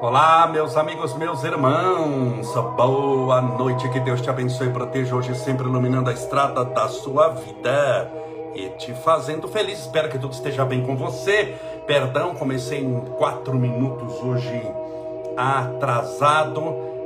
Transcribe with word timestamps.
Olá, 0.00 0.46
meus 0.46 0.76
amigos, 0.76 1.14
meus 1.14 1.42
irmãos, 1.42 2.54
boa 2.76 3.40
noite, 3.40 3.88
que 3.88 3.98
Deus 3.98 4.20
te 4.20 4.28
abençoe 4.28 4.68
e 4.68 4.70
proteja 4.70 5.16
hoje, 5.16 5.34
sempre 5.34 5.66
iluminando 5.66 6.10
a 6.10 6.12
estrada 6.12 6.64
da 6.64 6.86
sua 6.88 7.28
vida 7.28 8.10
e 8.54 8.68
te 8.70 8.92
fazendo 8.92 9.48
feliz. 9.48 9.80
Espero 9.80 10.10
que 10.10 10.18
tudo 10.18 10.34
esteja 10.34 10.64
bem 10.64 10.84
com 10.84 10.96
você. 10.96 11.54
Perdão, 11.86 12.34
comecei 12.34 12.80
em 12.80 13.00
quatro 13.16 13.54
minutos 13.54 14.22
hoje 14.22 14.62
atrasado. 15.36 16.60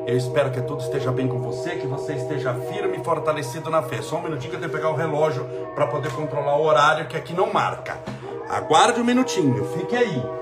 Eu 0.07 0.17
espero 0.17 0.51
que 0.51 0.61
tudo 0.63 0.81
esteja 0.83 1.13
bem 1.13 1.29
com 1.29 1.39
você, 1.39 1.77
que 1.77 1.87
você 1.87 2.15
esteja 2.15 2.53
firme 2.55 2.99
e 2.99 3.05
fortalecido 3.05 3.71
na 3.71 3.83
fé. 3.83 4.03
Só 4.03 4.17
um 4.17 4.23
minutinho 4.23 4.51
que 4.51 4.57
eu 4.57 4.61
tenho 4.61 4.73
que 4.73 4.77
pegar 4.77 4.91
o 4.91 4.97
relógio 4.97 5.45
para 5.75 5.87
poder 5.87 6.11
controlar 6.13 6.57
o 6.57 6.65
horário 6.65 7.07
que 7.07 7.17
aqui 7.17 7.33
não 7.33 7.53
marca. 7.53 7.99
Aguarde 8.49 9.01
um 9.01 9.05
minutinho, 9.05 9.65
fique 9.77 9.95
aí. 9.95 10.41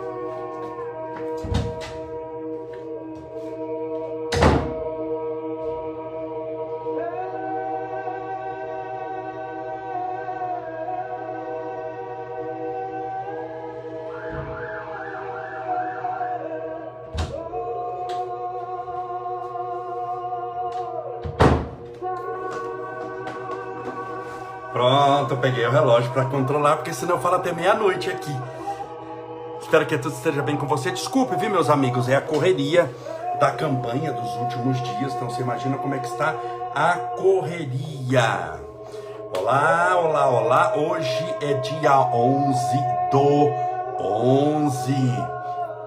Eu 25.69 25.73
o 25.73 25.75
relógio 25.75 26.11
para 26.13 26.25
controlar, 26.25 26.77
porque 26.77 26.95
senão 26.95 27.21
fala 27.21 27.37
até 27.37 27.53
meia-noite 27.53 28.09
aqui. 28.09 28.35
Espero 29.61 29.85
que 29.85 29.99
tudo 29.99 30.15
esteja 30.15 30.41
bem 30.41 30.57
com 30.57 30.67
você. 30.67 30.91
Desculpe, 30.91 31.37
viu, 31.37 31.51
meus 31.51 31.69
amigos? 31.69 32.09
É 32.09 32.17
a 32.17 32.23
correria 32.23 32.91
da 33.39 33.51
campanha 33.51 34.11
dos 34.15 34.35
últimos 34.37 34.81
dias. 34.81 35.13
Então 35.13 35.29
você 35.29 35.43
imagina 35.43 35.77
como 35.77 35.95
é 35.95 35.99
que 35.99 36.07
está 36.07 36.35
a 36.75 36.93
correria. 37.19 38.55
Olá, 39.39 39.95
olá, 40.03 40.29
olá. 40.31 40.75
Hoje 40.75 41.37
é 41.43 41.53
dia 41.55 42.01
11 42.01 42.59
do 43.13 43.53
11 44.01 44.95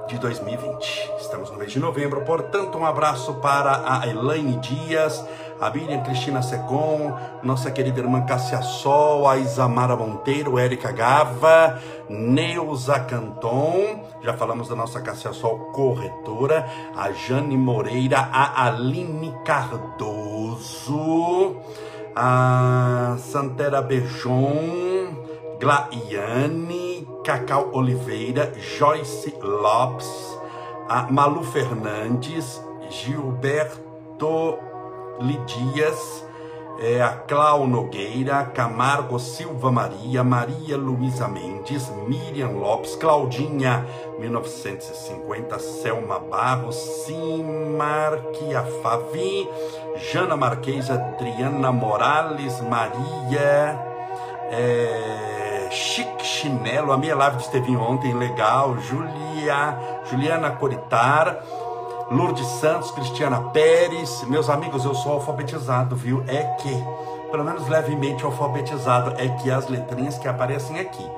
de 0.07 0.19
2020. 0.19 1.11
Estamos 1.19 1.49
no 1.49 1.57
mês 1.57 1.71
de 1.71 1.79
novembro, 1.79 2.21
portanto, 2.21 2.77
um 2.77 2.85
abraço 2.85 3.33
para 3.35 3.81
a 3.83 4.07
Elaine 4.07 4.57
Dias, 4.57 5.25
a 5.61 5.69
Miriam 5.69 6.01
Cristina 6.01 6.41
Secom, 6.41 7.15
nossa 7.43 7.69
querida 7.69 7.99
irmã 7.99 8.25
Cássia 8.25 8.63
Sol, 8.63 9.27
a 9.27 9.37
Isamara 9.37 9.95
Monteiro, 9.95 10.57
Érica 10.57 10.91
Gava, 10.91 11.79
Neuza 12.09 12.99
Canton, 13.01 14.03
já 14.23 14.33
falamos 14.33 14.69
da 14.69 14.75
nossa 14.75 14.99
Cássia 14.99 15.31
Sol 15.33 15.71
corretora, 15.71 16.65
a 16.97 17.11
Jane 17.11 17.55
Moreira, 17.55 18.27
a 18.33 18.65
Aline 18.65 19.35
Cardoso, 19.45 19.97
a 22.15 23.17
Santera 23.19 23.83
Bejon, 23.83 25.15
Glaiane, 25.59 27.07
Cacau 27.23 27.69
Oliveira, 27.73 28.51
Joyce 28.57 29.31
Lopes, 29.39 30.39
a 30.89 31.03
Malu 31.03 31.43
Fernandes, 31.43 32.59
Gilberto 32.89 34.70
Lidias, 35.22 36.25
é, 36.80 37.02
a 37.02 37.09
Clau 37.09 37.67
Nogueira, 37.67 38.44
Camargo 38.45 39.19
Silva 39.19 39.72
Maria, 39.72 40.23
Maria 40.23 40.75
Luísa 40.78 41.28
Mendes, 41.28 41.89
Miriam 42.08 42.50
Lopes, 42.52 42.95
Claudinha 42.95 43.86
1950, 44.19 45.59
Selma 45.59 46.18
Barros, 46.19 46.75
Simarquia 46.75 48.63
Favi, 48.81 49.47
Jana 50.12 50.35
Marquês, 50.35 50.90
Adriana 50.90 51.72
Morales, 51.72 52.59
Maria, 52.62 53.79
é, 54.50 55.69
Chique 55.69 56.25
Chinelo, 56.25 56.91
a 56.91 56.97
minha 56.97 57.16
live 57.16 57.38
Estevinho 57.38 57.79
ontem, 57.79 58.13
legal, 58.13 58.78
Julia, 58.79 59.78
Juliana 60.09 60.51
Coritar, 60.51 61.44
Lourdes 62.11 62.45
Santos, 62.59 62.91
Cristiana 62.91 63.39
Pérez. 63.51 64.23
Meus 64.27 64.49
amigos, 64.49 64.83
eu 64.83 64.94
sou 64.94 65.13
alfabetizado, 65.13 65.95
viu? 65.95 66.22
É 66.27 66.44
que, 66.44 66.83
pelo 67.31 67.45
menos 67.45 67.69
levemente 67.69 68.25
alfabetizado, 68.25 69.16
é 69.17 69.29
que 69.29 69.49
as 69.49 69.69
letrinhas 69.69 70.17
que 70.17 70.27
aparecem 70.27 70.77
aqui 70.77 71.09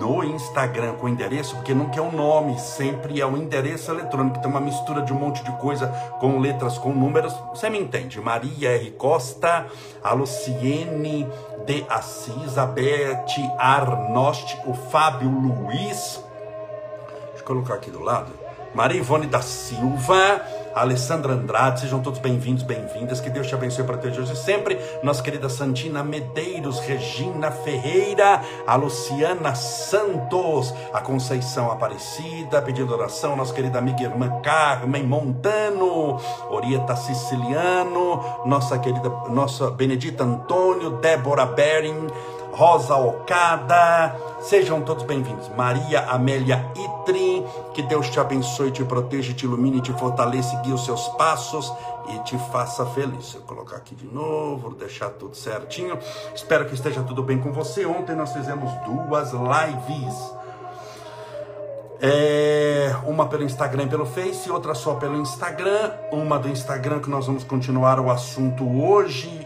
no 0.00 0.24
Instagram 0.24 0.94
com 0.94 1.10
endereço, 1.10 1.54
porque 1.56 1.74
não 1.74 1.90
quer 1.90 2.00
um 2.00 2.10
nome, 2.10 2.58
sempre 2.58 3.20
é 3.20 3.26
um 3.26 3.36
endereço 3.36 3.90
eletrônico, 3.92 4.40
tem 4.40 4.50
uma 4.50 4.60
mistura 4.60 5.02
de 5.02 5.12
um 5.12 5.16
monte 5.16 5.44
de 5.44 5.52
coisa 5.58 5.88
com 6.18 6.38
letras, 6.38 6.78
com 6.78 6.88
números, 6.92 7.34
você 7.50 7.68
me 7.68 7.78
entende? 7.78 8.18
Maria 8.18 8.70
R. 8.70 8.92
Costa, 8.92 9.66
a 10.02 10.12
Luciene 10.14 11.28
de 11.66 11.84
Assis, 11.88 12.56
a 12.56 12.66
Arnost, 13.58 14.58
o 14.66 14.72
Fábio 14.72 15.28
Luiz, 15.28 16.24
deixa 17.28 17.40
eu 17.40 17.44
colocar 17.44 17.74
aqui 17.74 17.90
do 17.90 18.00
lado, 18.00 18.41
Maria 18.74 18.98
Ivone 18.98 19.26
da 19.26 19.42
Silva, 19.42 20.40
Alessandra 20.74 21.34
Andrade, 21.34 21.80
sejam 21.80 22.00
todos 22.00 22.18
bem-vindos, 22.18 22.62
bem-vindas. 22.62 23.20
Que 23.20 23.28
Deus 23.28 23.46
te 23.46 23.54
abençoe 23.54 23.84
para 23.84 23.98
ter 23.98 24.18
hoje 24.18 24.34
sempre. 24.34 24.78
Nossa 25.02 25.22
querida 25.22 25.50
Santina 25.50 26.02
Medeiros, 26.02 26.80
Regina 26.80 27.50
Ferreira, 27.50 28.40
a 28.66 28.74
Luciana 28.74 29.54
Santos, 29.54 30.72
a 30.90 31.00
Conceição 31.02 31.70
Aparecida, 31.70 32.62
pedindo 32.62 32.94
oração, 32.94 33.36
nossa 33.36 33.52
querida 33.52 33.78
amiga 33.78 34.00
e 34.00 34.04
irmã 34.04 34.40
Carmen 34.42 35.04
Montano, 35.04 36.18
Orieta 36.48 36.96
Siciliano, 36.96 38.24
nossa 38.46 38.78
querida, 38.78 39.10
nossa 39.28 39.70
Benedita 39.70 40.24
Antônio, 40.24 40.92
Débora 40.92 41.44
Bering, 41.44 42.06
Rosa 42.52 42.94
Ocada, 42.96 44.14
sejam 44.42 44.82
todos 44.82 45.04
bem-vindos. 45.04 45.48
Maria 45.56 46.02
Amélia 46.10 46.70
Itri, 46.76 47.42
que 47.72 47.80
Deus 47.80 48.10
te 48.10 48.20
abençoe, 48.20 48.70
te 48.70 48.84
proteja, 48.84 49.32
te 49.32 49.46
ilumine, 49.46 49.80
te 49.80 49.90
fortaleça, 49.94 50.60
guie 50.60 50.70
os 50.70 50.84
seus 50.84 51.08
passos 51.16 51.72
e 52.10 52.18
te 52.24 52.36
faça 52.52 52.84
feliz. 52.84 53.32
Vou 53.32 53.42
colocar 53.44 53.76
aqui 53.76 53.94
de 53.94 54.04
novo, 54.04 54.68
vou 54.68 54.74
deixar 54.74 55.08
tudo 55.08 55.34
certinho. 55.34 55.98
Espero 56.34 56.66
que 56.66 56.74
esteja 56.74 57.02
tudo 57.02 57.22
bem 57.22 57.38
com 57.38 57.52
você. 57.52 57.86
Ontem 57.86 58.14
nós 58.14 58.34
fizemos 58.34 58.70
duas 58.84 59.32
lives. 59.32 60.34
É, 62.02 62.94
uma 63.06 63.28
pelo 63.28 63.44
Instagram 63.44 63.84
e 63.84 63.88
pelo 63.88 64.04
Face, 64.04 64.50
outra 64.50 64.74
só 64.74 64.96
pelo 64.96 65.16
Instagram. 65.16 65.90
Uma 66.10 66.38
do 66.38 66.50
Instagram 66.50 67.00
que 67.00 67.08
nós 67.08 67.26
vamos 67.26 67.44
continuar 67.44 67.98
o 67.98 68.10
assunto 68.10 68.68
hoje. 68.78 69.40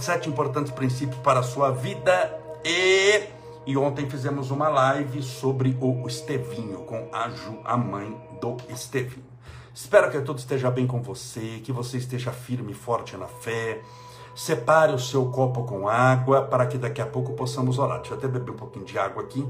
Sete 0.00 0.28
importantes 0.28 0.72
princípios 0.72 1.20
para 1.20 1.38
a 1.38 1.42
sua 1.44 1.70
vida 1.70 2.47
e, 2.64 3.22
e 3.66 3.76
ontem 3.76 4.08
fizemos 4.08 4.50
uma 4.50 4.68
live 4.68 5.22
sobre 5.22 5.76
o 5.80 6.06
Estevinho, 6.06 6.80
com 6.80 7.08
a 7.12 7.28
Ju, 7.30 7.60
a 7.64 7.76
mãe 7.76 8.16
do 8.40 8.56
Estevinho. 8.68 9.26
Espero 9.74 10.10
que 10.10 10.20
tudo 10.20 10.38
esteja 10.38 10.70
bem 10.70 10.86
com 10.86 11.00
você, 11.00 11.60
que 11.62 11.70
você 11.70 11.98
esteja 11.98 12.32
firme 12.32 12.72
e 12.72 12.74
forte 12.74 13.16
na 13.16 13.28
fé. 13.28 13.80
Separe 14.34 14.92
o 14.92 14.98
seu 14.98 15.26
copo 15.26 15.64
com 15.64 15.88
água 15.88 16.42
para 16.42 16.66
que 16.66 16.76
daqui 16.76 17.00
a 17.00 17.06
pouco 17.06 17.34
possamos 17.34 17.78
orar. 17.78 17.98
Deixa 17.98 18.14
eu 18.14 18.18
até 18.18 18.26
beber 18.26 18.52
um 18.52 18.56
pouquinho 18.56 18.84
de 18.84 18.98
água 18.98 19.22
aqui. 19.22 19.46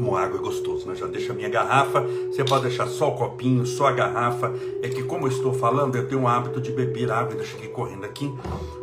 Como 0.00 0.16
água 0.16 0.38
é 0.38 0.42
gostoso, 0.42 0.88
né? 0.88 0.94
Já 0.94 1.06
deixa 1.06 1.32
a 1.32 1.36
minha 1.36 1.50
garrafa, 1.50 2.00
você 2.00 2.42
pode 2.42 2.62
deixar 2.62 2.86
só 2.86 3.10
o 3.10 3.14
copinho, 3.14 3.66
só 3.66 3.88
a 3.88 3.92
garrafa. 3.92 4.50
É 4.82 4.88
que 4.88 5.02
como 5.02 5.26
eu 5.26 5.30
estou 5.30 5.52
falando, 5.52 5.94
eu 5.94 6.08
tenho 6.08 6.22
o 6.22 6.26
hábito 6.26 6.58
de 6.58 6.72
beber 6.72 7.12
água, 7.12 7.32
ainda 7.32 7.44
cheguei 7.44 7.68
correndo 7.68 8.06
aqui. 8.06 8.32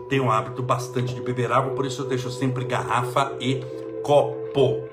Tenho 0.07 0.25
um 0.25 0.31
hábito 0.31 0.61
bastante 0.61 1.15
de 1.15 1.21
beber 1.21 1.51
água, 1.51 1.73
por 1.73 1.87
isso 1.87 2.03
eu 2.03 2.05
deixo 2.05 2.29
sempre 2.29 2.65
garrafa 2.65 3.35
e 3.41 3.61
copo. 4.03 4.83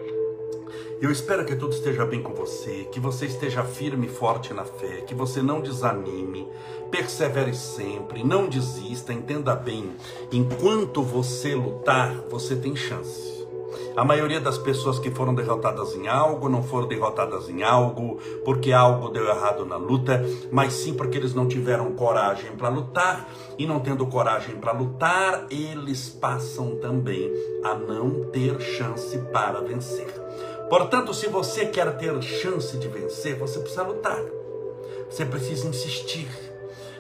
Eu 0.99 1.11
espero 1.11 1.45
que 1.45 1.55
tudo 1.55 1.75
esteja 1.75 2.07
bem 2.07 2.23
com 2.23 2.33
você, 2.33 2.89
que 2.91 2.99
você 2.99 3.27
esteja 3.27 3.63
firme 3.63 4.07
e 4.07 4.11
forte 4.11 4.55
na 4.55 4.65
fé, 4.65 5.03
que 5.03 5.15
você 5.15 5.43
não 5.43 5.61
desanime, 5.61 6.49
persevere 6.91 7.55
sempre, 7.55 8.25
não 8.25 8.49
desista, 8.49 9.13
entenda 9.13 9.55
bem. 9.55 9.91
Enquanto 10.33 11.03
você 11.03 11.55
lutar, 11.55 12.15
você 12.31 12.57
tem 12.57 12.75
chance. 12.75 13.34
A 13.97 14.05
maioria 14.05 14.41
das 14.41 14.59
pessoas 14.59 14.99
que 14.99 15.11
foram 15.11 15.35
derrotadas 15.35 15.95
em 15.95 16.09
algo 16.09 16.49
não 16.49 16.63
foram 16.63 16.89
derrotadas 16.89 17.49
em 17.49 17.63
algo 17.63 18.19
porque 18.45 18.73
algo 18.73 19.09
deu 19.09 19.27
errado 19.29 19.65
na 19.65 19.77
luta, 19.77 20.25
mas 20.51 20.73
sim 20.73 20.95
porque 20.95 21.17
eles 21.19 21.35
não 21.35 21.47
tiveram 21.47 21.93
coragem 21.93 22.53
para 22.53 22.69
lutar 22.69 23.29
e 23.59 23.67
não 23.67 23.81
tendo 23.81 24.07
coragem 24.07 24.57
para 24.57 24.73
lutar, 24.73 25.47
eles 25.51 26.09
passam 26.09 26.77
também 26.77 27.31
a 27.63 27.75
não 27.75 28.25
ter 28.31 28.61
chance 28.61 29.17
para 29.33 29.61
vencer. 29.61 30.13
Portanto, 30.69 31.15
se 31.15 31.29
você 31.29 31.67
quer 31.67 31.97
ter 31.97 32.21
chance 32.23 32.77
de 32.77 32.89
vencer, 32.89 33.39
você 33.39 33.59
precisa 33.59 33.83
lutar. 33.83 34.21
Você 35.09 35.25
precisa 35.25 35.69
insistir. 35.69 36.29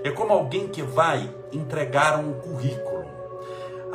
É 0.05 0.11
como 0.11 0.33
alguém 0.33 0.69
que 0.69 0.83
vai 0.83 1.29
entregar 1.53 2.21
um 2.21 2.35
currículo 2.35 2.94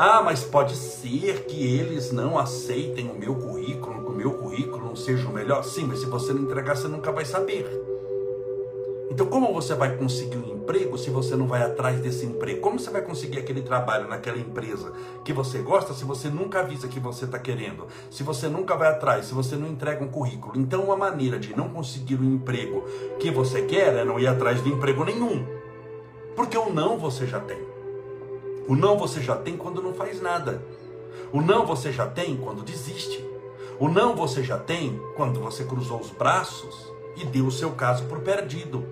Ah, 0.01 0.21
mas 0.23 0.45
pode 0.45 0.77
ser 0.77 1.43
que 1.43 1.61
eles 1.61 2.13
não 2.13 2.39
aceitem 2.39 3.11
o 3.11 3.19
meu 3.19 3.35
currículo, 3.35 4.05
que 4.05 4.09
o 4.09 4.15
meu 4.15 4.31
currículo 4.31 4.85
não 4.85 4.95
seja 4.95 5.27
o 5.27 5.33
melhor. 5.33 5.61
Sim, 5.65 5.87
mas 5.87 5.99
se 5.99 6.05
você 6.05 6.31
não 6.31 6.43
entregar, 6.43 6.77
você 6.77 6.87
nunca 6.87 7.11
vai 7.11 7.25
saber. 7.25 7.67
Então, 9.11 9.25
como 9.25 9.51
você 9.51 9.75
vai 9.75 9.97
conseguir 9.97 10.37
um 10.37 10.55
emprego 10.55 10.97
se 10.97 11.09
você 11.09 11.35
não 11.35 11.47
vai 11.47 11.63
atrás 11.63 11.99
desse 11.99 12.25
emprego? 12.25 12.61
Como 12.61 12.79
você 12.79 12.89
vai 12.89 13.01
conseguir 13.01 13.39
aquele 13.39 13.61
trabalho 13.61 14.07
naquela 14.07 14.37
empresa 14.37 14.93
que 15.25 15.33
você 15.33 15.57
gosta 15.57 15.93
se 15.93 16.05
você 16.05 16.29
nunca 16.29 16.61
avisa 16.61 16.87
que 16.87 16.97
você 16.97 17.25
está 17.25 17.37
querendo? 17.37 17.85
Se 18.09 18.23
você 18.23 18.47
nunca 18.47 18.77
vai 18.77 18.87
atrás, 18.87 19.25
se 19.25 19.33
você 19.33 19.57
não 19.57 19.67
entrega 19.67 20.01
um 20.01 20.07
currículo? 20.07 20.57
Então, 20.57 20.85
uma 20.85 20.95
maneira 20.95 21.37
de 21.37 21.53
não 21.53 21.67
conseguir 21.67 22.15
o 22.15 22.21
um 22.21 22.35
emprego 22.35 22.85
que 23.19 23.29
você 23.29 23.63
quer 23.63 23.93
é 23.97 24.05
não 24.05 24.17
ir 24.17 24.27
atrás 24.27 24.63
de 24.63 24.69
emprego 24.69 25.03
nenhum. 25.03 25.45
Porque 26.37 26.57
o 26.57 26.69
não 26.73 26.97
você 26.97 27.27
já 27.27 27.41
tem. 27.41 27.68
O 28.69 28.75
não 28.75 28.95
você 28.95 29.19
já 29.19 29.35
tem 29.35 29.57
quando 29.57 29.81
não 29.81 29.95
faz 29.95 30.21
nada. 30.21 30.61
O 31.33 31.41
não 31.41 31.65
você 31.65 31.91
já 31.91 32.05
tem 32.05 32.37
quando 32.37 32.61
desiste. 32.61 33.27
O 33.79 33.89
não 33.89 34.15
você 34.15 34.43
já 34.43 34.59
tem 34.59 35.01
quando 35.17 35.39
você 35.39 35.63
cruzou 35.63 35.99
os 35.99 36.11
braços 36.11 36.93
e 37.17 37.25
deu 37.25 37.47
o 37.47 37.51
seu 37.51 37.71
caso 37.71 38.05
por 38.05 38.19
perdido. 38.19 38.85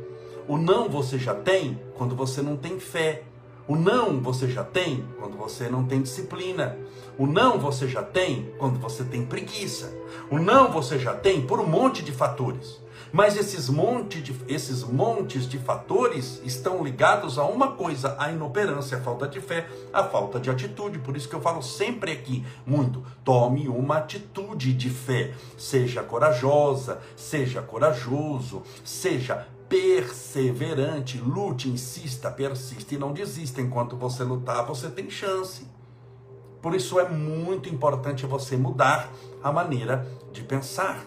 O 0.47 0.57
não 0.57 0.89
você 0.89 1.19
já 1.19 1.35
tem 1.35 1.79
quando 1.95 2.15
você 2.15 2.41
não 2.41 2.57
tem 2.57 2.79
fé. 2.79 3.21
O 3.67 3.75
não 3.75 4.19
você 4.19 4.47
já 4.47 4.63
tem 4.63 5.05
quando 5.19 5.37
você 5.37 5.69
não 5.69 5.85
tem 5.85 6.01
disciplina. 6.01 6.75
O 7.15 7.27
não 7.27 7.59
você 7.59 7.87
já 7.87 8.01
tem 8.01 8.51
quando 8.57 8.79
você 8.79 9.03
tem 9.03 9.27
preguiça. 9.27 9.95
O 10.31 10.39
não 10.39 10.71
você 10.71 10.97
já 10.97 11.13
tem 11.13 11.45
por 11.45 11.59
um 11.59 11.67
monte 11.67 12.01
de 12.01 12.11
fatores. 12.11 12.81
Mas 13.11 13.37
esses, 13.37 13.69
monte 13.69 14.21
de, 14.21 14.35
esses 14.47 14.83
montes 14.83 15.47
de 15.47 15.57
fatores 15.57 16.41
estão 16.43 16.83
ligados 16.83 17.37
a 17.37 17.43
uma 17.43 17.71
coisa: 17.71 18.15
a 18.19 18.31
inoperância, 18.31 18.97
a 18.97 19.01
falta 19.01 19.27
de 19.27 19.39
fé, 19.39 19.67
a 19.93 20.03
falta 20.03 20.39
de 20.39 20.49
atitude. 20.49 20.99
Por 20.99 21.15
isso 21.15 21.29
que 21.29 21.35
eu 21.35 21.41
falo 21.41 21.61
sempre 21.61 22.11
aqui 22.11 22.45
muito: 22.65 23.03
tome 23.23 23.67
uma 23.67 23.97
atitude 23.97 24.73
de 24.73 24.89
fé. 24.89 25.33
Seja 25.57 26.03
corajosa, 26.03 27.01
seja 27.15 27.61
corajoso, 27.61 28.63
seja 28.83 29.47
perseverante, 29.69 31.17
lute, 31.17 31.67
insista, 31.69 32.31
persista 32.31 32.95
e 32.95 32.97
não 32.97 33.11
desista. 33.11 33.61
Enquanto 33.61 33.97
você 33.97 34.23
lutar, 34.23 34.65
você 34.65 34.89
tem 34.89 35.09
chance. 35.09 35.67
Por 36.61 36.75
isso 36.75 36.99
é 36.99 37.07
muito 37.07 37.69
importante 37.69 38.25
você 38.25 38.57
mudar 38.57 39.11
a 39.43 39.51
maneira 39.51 40.07
de 40.31 40.43
pensar, 40.43 41.05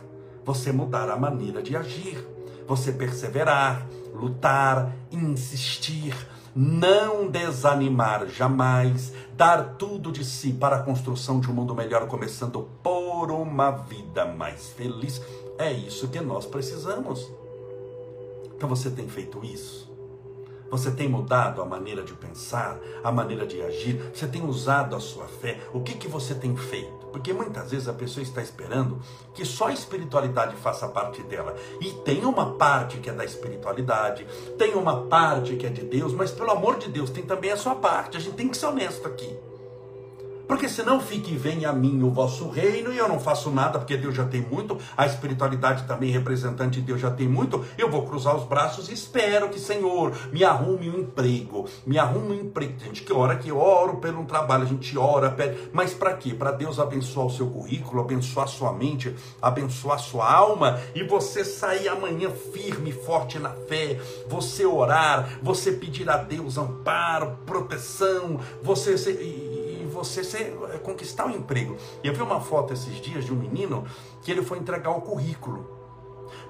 você 0.50 0.72
mudar 0.72 1.08
a 1.08 1.16
maneira 1.16 1.62
de 1.62 1.76
agir, 1.76 2.26
você 2.66 2.90
perseverar, 2.90 3.86
lutar, 4.12 4.92
insistir, 5.12 6.12
não 6.56 7.30
desanimar 7.30 8.26
jamais, 8.26 9.12
dar 9.36 9.76
tudo 9.76 10.10
de 10.10 10.24
si 10.24 10.52
para 10.52 10.76
a 10.76 10.82
construção 10.82 11.38
de 11.38 11.48
um 11.48 11.54
mundo 11.54 11.72
melhor, 11.72 12.08
começando 12.08 12.68
por 12.82 13.30
uma 13.30 13.70
vida 13.70 14.24
mais 14.24 14.70
feliz. 14.70 15.22
É 15.56 15.72
isso 15.72 16.08
que 16.08 16.20
nós 16.20 16.46
precisamos. 16.46 17.30
Então 18.56 18.68
você 18.68 18.90
tem 18.90 19.08
feito 19.08 19.44
isso? 19.44 19.88
Você 20.68 20.90
tem 20.90 21.08
mudado 21.08 21.62
a 21.62 21.64
maneira 21.64 22.02
de 22.02 22.14
pensar, 22.14 22.76
a 23.04 23.12
maneira 23.12 23.46
de 23.46 23.62
agir? 23.62 24.10
Você 24.12 24.26
tem 24.26 24.44
usado 24.44 24.96
a 24.96 25.00
sua 25.00 25.28
fé? 25.28 25.60
O 25.72 25.80
que, 25.80 25.94
que 25.94 26.08
você 26.08 26.34
tem 26.34 26.56
feito? 26.56 26.99
Porque 27.10 27.32
muitas 27.32 27.70
vezes 27.70 27.88
a 27.88 27.92
pessoa 27.92 28.22
está 28.22 28.42
esperando 28.42 29.00
que 29.34 29.44
só 29.44 29.66
a 29.66 29.72
espiritualidade 29.72 30.56
faça 30.56 30.88
parte 30.88 31.22
dela. 31.22 31.54
E 31.80 31.92
tem 32.04 32.24
uma 32.24 32.54
parte 32.54 32.98
que 32.98 33.10
é 33.10 33.12
da 33.12 33.24
espiritualidade, 33.24 34.26
tem 34.58 34.74
uma 34.74 35.02
parte 35.06 35.56
que 35.56 35.66
é 35.66 35.70
de 35.70 35.82
Deus, 35.82 36.12
mas 36.12 36.30
pelo 36.30 36.50
amor 36.50 36.78
de 36.78 36.88
Deus, 36.88 37.10
tem 37.10 37.24
também 37.24 37.50
a 37.50 37.56
sua 37.56 37.74
parte. 37.74 38.16
A 38.16 38.20
gente 38.20 38.36
tem 38.36 38.48
que 38.48 38.56
ser 38.56 38.66
honesto 38.66 39.06
aqui. 39.06 39.49
Porque 40.50 40.68
senão 40.68 40.98
fique 40.98 41.36
venha 41.36 41.70
a 41.70 41.72
mim 41.72 42.02
o 42.02 42.10
vosso 42.10 42.50
reino 42.50 42.92
e 42.92 42.98
eu 42.98 43.08
não 43.08 43.20
faço 43.20 43.52
nada 43.52 43.78
porque 43.78 43.96
Deus 43.96 44.16
já 44.16 44.24
tem 44.24 44.40
muito, 44.40 44.76
a 44.96 45.06
espiritualidade 45.06 45.84
também 45.84 46.10
representante 46.10 46.80
de 46.80 46.86
Deus 46.86 47.00
já 47.00 47.08
tem 47.08 47.28
muito, 47.28 47.64
eu 47.78 47.88
vou 47.88 48.04
cruzar 48.04 48.34
os 48.34 48.42
braços 48.42 48.88
e 48.88 48.92
espero 48.92 49.48
que, 49.48 49.60
Senhor, 49.60 50.12
me 50.32 50.42
arrume 50.42 50.90
um 50.90 51.02
emprego, 51.02 51.68
me 51.86 52.00
arrume 52.00 52.32
um 52.32 52.40
emprego. 52.40 52.80
Gente, 52.80 53.04
que 53.04 53.12
hora 53.12 53.36
que 53.36 53.52
oro 53.52 53.98
pelo 53.98 54.22
um 54.22 54.24
trabalho, 54.24 54.64
a 54.64 54.66
gente 54.66 54.98
ora, 54.98 55.30
pede, 55.30 55.70
mas 55.72 55.94
para 55.94 56.14
quê? 56.14 56.34
Para 56.34 56.50
Deus 56.50 56.80
abençoar 56.80 57.26
o 57.26 57.30
seu 57.30 57.46
currículo, 57.46 58.00
abençoar 58.02 58.46
a 58.46 58.50
sua 58.50 58.72
mente, 58.72 59.14
abençoar 59.40 59.98
a 59.98 60.02
sua 60.02 60.28
alma 60.28 60.80
e 60.96 61.04
você 61.04 61.44
sair 61.44 61.86
amanhã 61.86 62.28
firme, 62.52 62.90
forte 62.90 63.38
na 63.38 63.50
fé, 63.50 64.00
você 64.28 64.66
orar, 64.66 65.38
você 65.40 65.70
pedir 65.70 66.10
a 66.10 66.16
Deus 66.16 66.58
amparo, 66.58 67.38
proteção, 67.46 68.40
você 68.64 68.98
ser 68.98 69.49
você 70.04 70.54
eh, 70.72 70.78
conquistar 70.78 71.26
um 71.26 71.30
emprego. 71.30 71.76
Eu 72.02 72.14
vi 72.14 72.22
uma 72.22 72.40
foto 72.40 72.72
esses 72.72 73.00
dias 73.00 73.24
de 73.24 73.32
um 73.32 73.36
menino 73.36 73.84
que 74.22 74.30
ele 74.30 74.42
foi 74.42 74.58
entregar 74.58 74.90
o 74.90 75.00
currículo. 75.00 75.78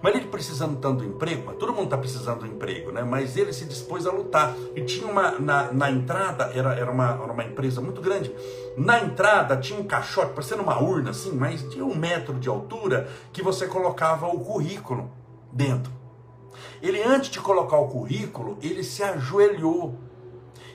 Mas 0.03 0.15
ele 0.15 0.27
precisando 0.27 0.79
tanto 0.79 0.99
do 0.99 1.05
emprego, 1.05 1.53
todo 1.55 1.73
mundo 1.73 1.85
está 1.85 1.99
precisando 1.99 2.41
do 2.41 2.47
emprego, 2.47 2.91
né? 2.91 3.03
Mas 3.03 3.37
ele 3.37 3.53
se 3.53 3.65
dispôs 3.65 4.07
a 4.07 4.13
lutar. 4.13 4.55
E 4.75 4.83
tinha 4.83 5.07
uma, 5.07 5.33
na, 5.39 5.73
na 5.73 5.91
entrada, 5.91 6.51
era, 6.55 6.75
era, 6.75 6.91
uma, 6.91 7.11
era 7.11 7.33
uma 7.33 7.45
empresa 7.45 7.81
muito 7.81 8.01
grande. 8.01 8.35
Na 8.77 9.01
entrada 9.01 9.57
tinha 9.57 9.79
um 9.79 9.85
caixote, 9.85 10.33
parecendo 10.33 10.63
uma 10.63 10.83
urna 10.83 11.11
assim, 11.11 11.33
mas 11.33 11.69
de 11.69 11.83
um 11.83 11.95
metro 11.95 12.39
de 12.39 12.49
altura, 12.49 13.09
que 13.33 13.43
você 13.43 13.67
colocava 13.67 14.27
o 14.27 14.41
currículo 14.41 15.11
dentro. 15.53 15.93
Ele, 16.83 17.03
antes 17.03 17.31
de 17.31 17.41
colocar 17.41 17.77
o 17.77 17.89
currículo, 17.89 18.59
ele 18.63 18.83
se 18.83 19.03
ajoelhou 19.03 19.99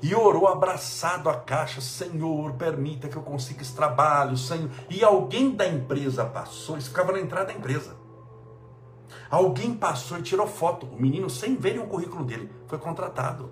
e 0.06 0.14
orou 0.14 0.48
abraçado 0.48 1.30
à 1.30 1.34
caixa: 1.34 1.82
Senhor, 1.82 2.54
permita 2.54 3.08
que 3.08 3.16
eu 3.16 3.24
consiga 3.24 3.64
esse 3.64 3.76
trabalho, 3.76 4.38
Senhor. 4.38 4.70
E 4.88 5.04
alguém 5.04 5.50
da 5.50 5.68
empresa 5.68 6.24
passou, 6.24 6.78
isso 6.78 6.90
ficava 6.90 7.12
na 7.12 7.20
entrada 7.20 7.48
da 7.48 7.54
empresa. 7.54 7.96
Alguém 9.32 9.74
passou 9.74 10.20
e 10.20 10.22
tirou 10.22 10.46
foto. 10.46 10.86
O 10.86 11.02
menino, 11.02 11.28
sem 11.28 11.56
ver 11.56 11.80
o 11.80 11.88
currículo 11.88 12.24
dele, 12.24 12.52
foi 12.68 12.78
contratado. 12.78 13.52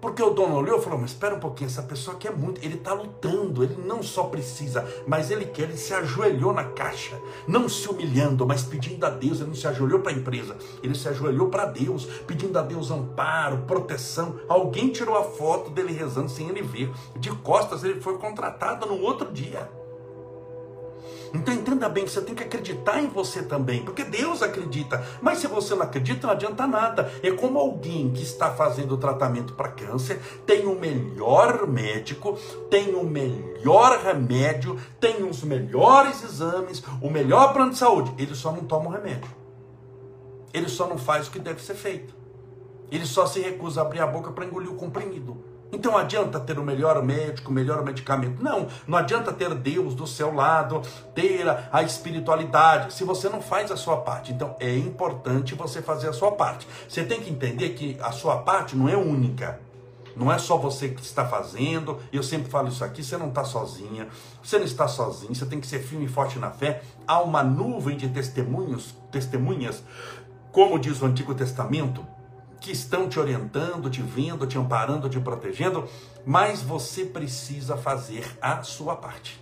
Porque 0.00 0.22
o 0.22 0.30
dono 0.30 0.56
olhou 0.56 0.78
e 0.78 0.82
falou: 0.82 0.98
Mas 0.98 1.10
espera 1.10 1.34
um 1.34 1.40
pouquinho, 1.40 1.68
essa 1.68 1.82
pessoa 1.82 2.16
quer 2.16 2.34
muito. 2.34 2.64
Ele 2.64 2.76
está 2.76 2.92
lutando, 2.92 3.62
ele 3.62 3.76
não 3.84 4.02
só 4.02 4.24
precisa, 4.24 4.86
mas 5.06 5.30
ele 5.30 5.44
quer. 5.46 5.64
Ele 5.64 5.76
se 5.76 5.92
ajoelhou 5.92 6.52
na 6.52 6.64
caixa, 6.64 7.20
não 7.46 7.68
se 7.68 7.88
humilhando, 7.88 8.46
mas 8.46 8.62
pedindo 8.62 9.04
a 9.04 9.10
Deus. 9.10 9.40
Ele 9.40 9.48
não 9.50 9.54
se 9.54 9.68
ajoelhou 9.68 10.00
para 10.00 10.12
a 10.12 10.14
empresa, 10.14 10.56
ele 10.82 10.94
se 10.94 11.08
ajoelhou 11.08 11.48
para 11.48 11.66
Deus, 11.66 12.06
pedindo 12.26 12.58
a 12.58 12.62
Deus 12.62 12.90
amparo, 12.90 13.64
proteção. 13.66 14.40
Alguém 14.48 14.90
tirou 14.90 15.16
a 15.16 15.24
foto 15.24 15.70
dele 15.70 15.92
rezando 15.92 16.30
sem 16.30 16.48
ele 16.48 16.62
ver. 16.62 16.90
De 17.16 17.30
costas, 17.30 17.84
ele 17.84 18.00
foi 18.00 18.16
contratado 18.18 18.86
no 18.86 19.00
outro 19.02 19.30
dia. 19.30 19.79
Então 21.32 21.54
entenda 21.54 21.88
bem 21.88 22.04
que 22.04 22.10
você 22.10 22.20
tem 22.20 22.34
que 22.34 22.42
acreditar 22.42 23.00
em 23.00 23.08
você 23.08 23.42
também, 23.42 23.84
porque 23.84 24.04
Deus 24.04 24.42
acredita. 24.42 25.04
Mas 25.20 25.38
se 25.38 25.46
você 25.46 25.74
não 25.74 25.82
acredita, 25.82 26.26
não 26.26 26.34
adianta 26.34 26.66
nada. 26.66 27.12
É 27.22 27.30
como 27.30 27.58
alguém 27.58 28.10
que 28.10 28.22
está 28.22 28.50
fazendo 28.50 28.96
tratamento 28.96 29.54
para 29.54 29.68
câncer, 29.68 30.20
tem 30.44 30.66
o 30.66 30.78
melhor 30.78 31.66
médico, 31.66 32.38
tem 32.68 32.94
o 32.94 33.04
melhor 33.04 33.98
remédio, 34.00 34.78
tem 34.98 35.22
os 35.22 35.42
melhores 35.44 36.22
exames, 36.24 36.82
o 37.00 37.10
melhor 37.10 37.52
plano 37.52 37.70
de 37.70 37.78
saúde. 37.78 38.12
Ele 38.18 38.34
só 38.34 38.50
não 38.50 38.64
toma 38.64 38.88
o 38.88 38.92
remédio. 38.92 39.30
Ele 40.52 40.68
só 40.68 40.88
não 40.88 40.98
faz 40.98 41.28
o 41.28 41.30
que 41.30 41.38
deve 41.38 41.62
ser 41.62 41.74
feito. 41.74 42.14
Ele 42.90 43.06
só 43.06 43.24
se 43.24 43.40
recusa 43.40 43.80
a 43.80 43.84
abrir 43.84 44.00
a 44.00 44.06
boca 44.06 44.32
para 44.32 44.44
engolir 44.44 44.70
o 44.70 44.74
comprimido. 44.74 45.49
Então 45.72 45.96
adianta 45.96 46.40
ter 46.40 46.58
o 46.58 46.64
melhor 46.64 47.02
médico, 47.02 47.50
o 47.50 47.54
melhor 47.54 47.84
medicamento. 47.84 48.42
Não, 48.42 48.66
não 48.86 48.98
adianta 48.98 49.32
ter 49.32 49.54
Deus 49.54 49.94
do 49.94 50.06
seu 50.06 50.34
lado, 50.34 50.82
ter 51.14 51.44
a 51.72 51.82
espiritualidade, 51.82 52.92
se 52.92 53.04
você 53.04 53.28
não 53.28 53.40
faz 53.40 53.70
a 53.70 53.76
sua 53.76 53.98
parte. 53.98 54.32
Então 54.32 54.56
é 54.58 54.76
importante 54.76 55.54
você 55.54 55.80
fazer 55.80 56.08
a 56.08 56.12
sua 56.12 56.32
parte. 56.32 56.66
Você 56.88 57.04
tem 57.04 57.20
que 57.20 57.30
entender 57.30 57.70
que 57.70 57.96
a 58.00 58.10
sua 58.10 58.38
parte 58.38 58.76
não 58.76 58.88
é 58.88 58.96
única. 58.96 59.60
Não 60.16 60.30
é 60.30 60.38
só 60.38 60.56
você 60.58 60.88
que 60.88 61.00
está 61.00 61.24
fazendo, 61.24 61.98
eu 62.12 62.22
sempre 62.22 62.50
falo 62.50 62.68
isso 62.68 62.84
aqui, 62.84 63.02
você 63.02 63.16
não 63.16 63.28
está 63.28 63.44
sozinha, 63.44 64.08
você 64.42 64.58
não 64.58 64.64
está 64.64 64.88
sozinho, 64.88 65.34
você 65.34 65.46
tem 65.46 65.60
que 65.60 65.66
ser 65.66 65.78
firme 65.78 66.06
e 66.06 66.08
forte 66.08 66.38
na 66.38 66.50
fé. 66.50 66.82
Há 67.06 67.22
uma 67.22 67.42
nuvem 67.42 67.96
de 67.96 68.08
testemunhos, 68.08 68.94
testemunhas, 69.10 69.82
como 70.50 70.78
diz 70.78 71.00
o 71.00 71.06
Antigo 71.06 71.34
Testamento, 71.34 72.04
que 72.60 72.70
estão 72.70 73.08
te 73.08 73.18
orientando, 73.18 73.88
te 73.88 74.02
vendo, 74.02 74.46
te 74.46 74.58
amparando, 74.58 75.08
te 75.08 75.18
protegendo, 75.18 75.88
mas 76.24 76.62
você 76.62 77.04
precisa 77.04 77.76
fazer 77.76 78.36
a 78.40 78.62
sua 78.62 78.96
parte. 78.96 79.40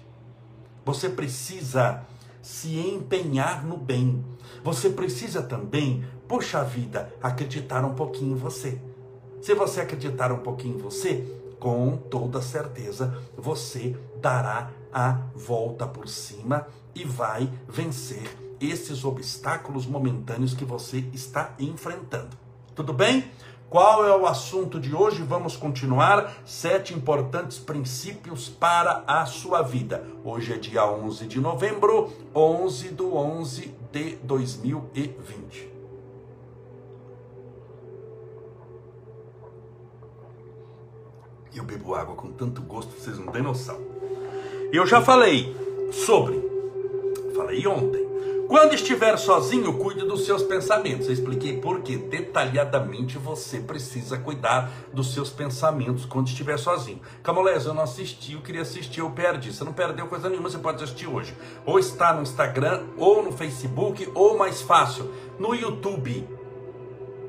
Você 0.84 1.08
precisa 1.08 2.06
se 2.40 2.78
empenhar 2.78 3.64
no 3.64 3.76
bem. 3.76 4.24
Você 4.62 4.88
precisa 4.90 5.42
também, 5.42 6.04
poxa 6.26 6.62
vida, 6.62 7.12
acreditar 7.22 7.84
um 7.84 7.94
pouquinho 7.94 8.32
em 8.32 8.38
você. 8.38 8.80
Se 9.42 9.54
você 9.54 9.80
acreditar 9.80 10.32
um 10.32 10.38
pouquinho 10.38 10.76
em 10.76 10.82
você, 10.82 11.26
com 11.58 11.96
toda 11.96 12.40
certeza 12.40 13.20
você 13.36 13.96
dará 14.20 14.70
a 14.92 15.20
volta 15.34 15.86
por 15.86 16.08
cima 16.08 16.66
e 16.94 17.04
vai 17.04 17.50
vencer 17.68 18.22
esses 18.60 19.04
obstáculos 19.04 19.86
momentâneos 19.86 20.54
que 20.54 20.64
você 20.64 20.98
está 21.12 21.54
enfrentando. 21.58 22.47
Tudo 22.78 22.92
bem? 22.92 23.24
Qual 23.68 24.06
é 24.06 24.16
o 24.16 24.24
assunto 24.24 24.78
de 24.78 24.94
hoje? 24.94 25.20
Vamos 25.24 25.56
continuar. 25.56 26.32
Sete 26.46 26.94
importantes 26.94 27.58
princípios 27.58 28.48
para 28.48 29.02
a 29.04 29.26
sua 29.26 29.62
vida. 29.62 30.06
Hoje 30.22 30.52
é 30.52 30.56
dia 30.56 30.86
11 30.86 31.26
de 31.26 31.40
novembro, 31.40 32.12
11 32.32 32.90
do 32.90 33.16
11 33.16 33.74
de 33.90 34.14
2020. 34.22 35.72
Eu 41.52 41.64
bebo 41.64 41.96
água 41.96 42.14
com 42.14 42.30
tanto 42.30 42.62
gosto, 42.62 42.92
vocês 42.92 43.18
não 43.18 43.32
têm 43.32 43.42
noção. 43.42 43.80
Eu 44.72 44.86
já 44.86 45.02
falei 45.02 45.52
sobre, 45.90 46.40
falei 47.34 47.66
ontem, 47.66 48.07
quando 48.48 48.72
estiver 48.72 49.18
sozinho, 49.18 49.74
cuide 49.74 50.06
dos 50.06 50.24
seus 50.24 50.42
pensamentos. 50.42 51.06
Eu 51.06 51.12
expliquei 51.12 51.60
por 51.60 51.82
que 51.82 51.98
detalhadamente 51.98 53.18
você 53.18 53.60
precisa 53.60 54.16
cuidar 54.16 54.70
dos 54.90 55.12
seus 55.12 55.28
pensamentos 55.28 56.06
quando 56.06 56.28
estiver 56.28 56.58
sozinho. 56.58 56.98
Camolés, 57.22 57.66
eu 57.66 57.74
não 57.74 57.82
assisti, 57.82 58.32
eu 58.32 58.40
queria 58.40 58.62
assistir, 58.62 59.00
eu 59.00 59.10
perdi. 59.10 59.52
Você 59.52 59.62
não 59.64 59.74
perdeu 59.74 60.06
coisa 60.06 60.30
nenhuma, 60.30 60.48
você 60.48 60.56
pode 60.56 60.82
assistir 60.82 61.06
hoje. 61.06 61.36
Ou 61.66 61.78
está 61.78 62.14
no 62.14 62.22
Instagram, 62.22 62.84
ou 62.96 63.22
no 63.22 63.32
Facebook, 63.32 64.10
ou 64.14 64.38
mais 64.38 64.62
fácil, 64.62 65.12
no 65.38 65.54
YouTube. 65.54 66.26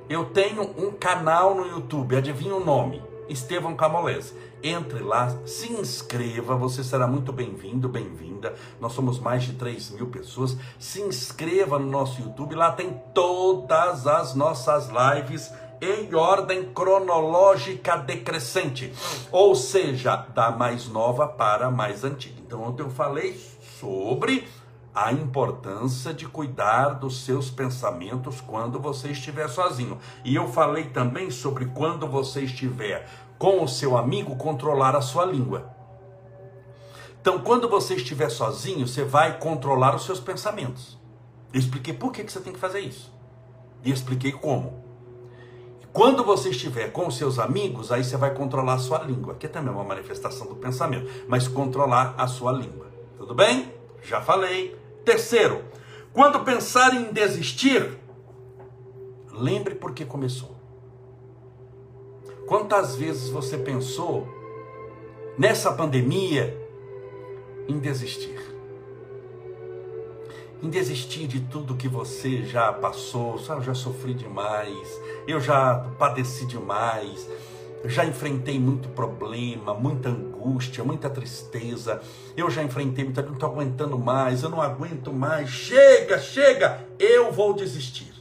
Eu 0.10 0.24
tenho 0.24 0.62
um 0.78 0.94
canal 0.94 1.54
no 1.54 1.68
YouTube, 1.68 2.16
adivinha 2.16 2.56
o 2.56 2.64
nome? 2.64 3.04
Estevão 3.28 3.76
Camolese. 3.76 4.34
Entre 4.62 5.00
lá, 5.00 5.34
se 5.46 5.72
inscreva, 5.72 6.54
você 6.54 6.84
será 6.84 7.08
muito 7.08 7.32
bem-vindo, 7.32 7.88
bem-vinda. 7.88 8.54
Nós 8.78 8.92
somos 8.92 9.18
mais 9.18 9.44
de 9.44 9.54
3 9.54 9.92
mil 9.92 10.08
pessoas. 10.08 10.58
Se 10.78 11.02
inscreva 11.02 11.80
no 11.80 11.90
nosso 11.90 12.22
YouTube, 12.22 12.56
lá 12.56 12.74
tem 12.74 13.02
todas 13.14 14.06
as 14.06 14.36
nossas 14.36 14.90
lives 14.90 15.50
em 15.82 16.14
ordem 16.14 16.74
cronológica 16.74 17.96
decrescente, 17.96 18.94
ou 19.32 19.56
seja, 19.56 20.18
da 20.36 20.52
mais 20.52 20.90
nova 20.90 21.26
para 21.26 21.68
a 21.68 21.72
mais 21.72 22.04
antiga. 22.04 22.42
Então, 22.46 22.62
ontem 22.62 22.84
eu 22.84 22.90
falei 22.90 23.40
sobre 23.80 24.46
a 24.94 25.14
importância 25.14 26.14
de 26.14 26.28
cuidar 26.28 26.96
dos 26.96 27.24
seus 27.24 27.50
pensamentos 27.50 28.42
quando 28.42 28.78
você 28.78 29.10
estiver 29.10 29.48
sozinho. 29.48 29.98
E 30.26 30.36
eu 30.36 30.50
falei 30.50 30.86
também 30.90 31.32
sobre 31.32 31.66
quando 31.68 32.06
você 32.06 32.42
estiver 32.42 33.08
com 33.40 33.64
o 33.64 33.68
seu 33.68 33.98
amigo 33.98 34.36
controlar 34.36 34.98
a 34.98 35.02
sua 35.02 35.26
língua. 35.26 35.74
Então, 37.22 37.40
quando 37.40 37.70
você 37.70 37.96
estiver 37.96 38.30
sozinho, 38.30 38.86
você 38.86 39.04
vai 39.04 39.40
controlar 39.40 39.96
os 39.96 40.04
seus 40.06 40.20
pensamentos. 40.20 41.00
Eu 41.54 41.60
expliquei 41.60 41.94
por 41.94 42.12
que, 42.12 42.22
você 42.22 42.42
tem 42.42 42.52
que 42.52 42.60
fazer 42.60 42.82
isso. 42.82 43.12
E 43.84 43.92
expliquei 43.92 44.34
como. 44.34 44.84
Quando 45.94 46.24
você 46.24 46.50
estiver 46.50 46.92
com 46.92 47.08
os 47.08 47.18
seus 47.18 47.40
amigos, 47.40 47.92
aí 47.92 48.04
você 48.04 48.18
vai 48.18 48.34
controlar 48.34 48.74
a 48.74 48.80
sua 48.80 49.00
língua, 49.00 49.36
que 49.36 49.46
é 49.46 49.50
também 49.50 49.74
uma 49.74 49.84
manifestação 49.84 50.46
do 50.46 50.56
pensamento, 50.56 51.10
mas 51.28 51.48
controlar 51.48 52.14
a 52.18 52.28
sua 52.28 52.52
língua. 52.52 52.88
Tudo 53.18 53.34
bem? 53.34 53.74
Já 54.04 54.22
falei. 54.22 54.78
Terceiro, 55.04 55.64
quando 56.14 56.42
pensar 56.42 56.94
em 56.94 57.12
desistir, 57.12 57.98
lembre 59.32 59.76
por 59.76 59.94
que 59.94 60.06
começou. 60.06 60.59
Quantas 62.50 62.96
vezes 62.96 63.30
você 63.30 63.60
pensou 63.60 64.28
nessa 65.38 65.72
pandemia 65.72 66.60
em 67.68 67.78
desistir? 67.78 68.40
Em 70.60 70.68
desistir 70.68 71.28
de 71.28 71.42
tudo 71.42 71.76
que 71.76 71.88
você 71.88 72.42
já 72.42 72.74
passou, 72.74 73.40
eu 73.50 73.62
já 73.62 73.76
sofri 73.76 74.16
demais, 74.16 75.00
eu 75.28 75.40
já 75.40 75.76
padeci 76.00 76.48
demais, 76.48 77.30
já 77.86 78.04
enfrentei 78.04 78.60
muito 78.60 78.90
problema, 78.90 79.76
muita 79.76 80.10
angústia, 80.10 80.84
muita 80.84 81.08
tristeza. 81.08 82.02
Eu 82.36 82.50
já 82.50 82.64
enfrentei 82.64 83.06
muita, 83.06 83.22
não 83.22 83.34
estou 83.34 83.48
aguentando 83.48 84.00
mais, 84.00 84.42
eu 84.42 84.50
não 84.50 84.60
aguento 84.60 85.14
mais. 85.14 85.52
Chega, 85.52 86.18
chega, 86.18 86.84
eu 86.98 87.32
vou 87.32 87.54
desistir. 87.54 88.12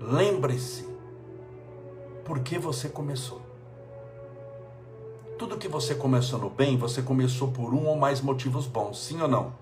Lembre-se 0.00 0.93
por 2.24 2.40
que 2.40 2.58
você 2.58 2.88
começou. 2.88 3.40
Tudo 5.38 5.58
que 5.58 5.68
você 5.68 5.94
começou 5.94 6.38
no 6.38 6.48
bem, 6.48 6.76
você 6.76 7.02
começou 7.02 7.48
por 7.48 7.74
um 7.74 7.86
ou 7.86 7.96
mais 7.96 8.20
motivos 8.20 8.66
bons, 8.66 8.98
sim 8.98 9.20
ou 9.20 9.28
não? 9.28 9.52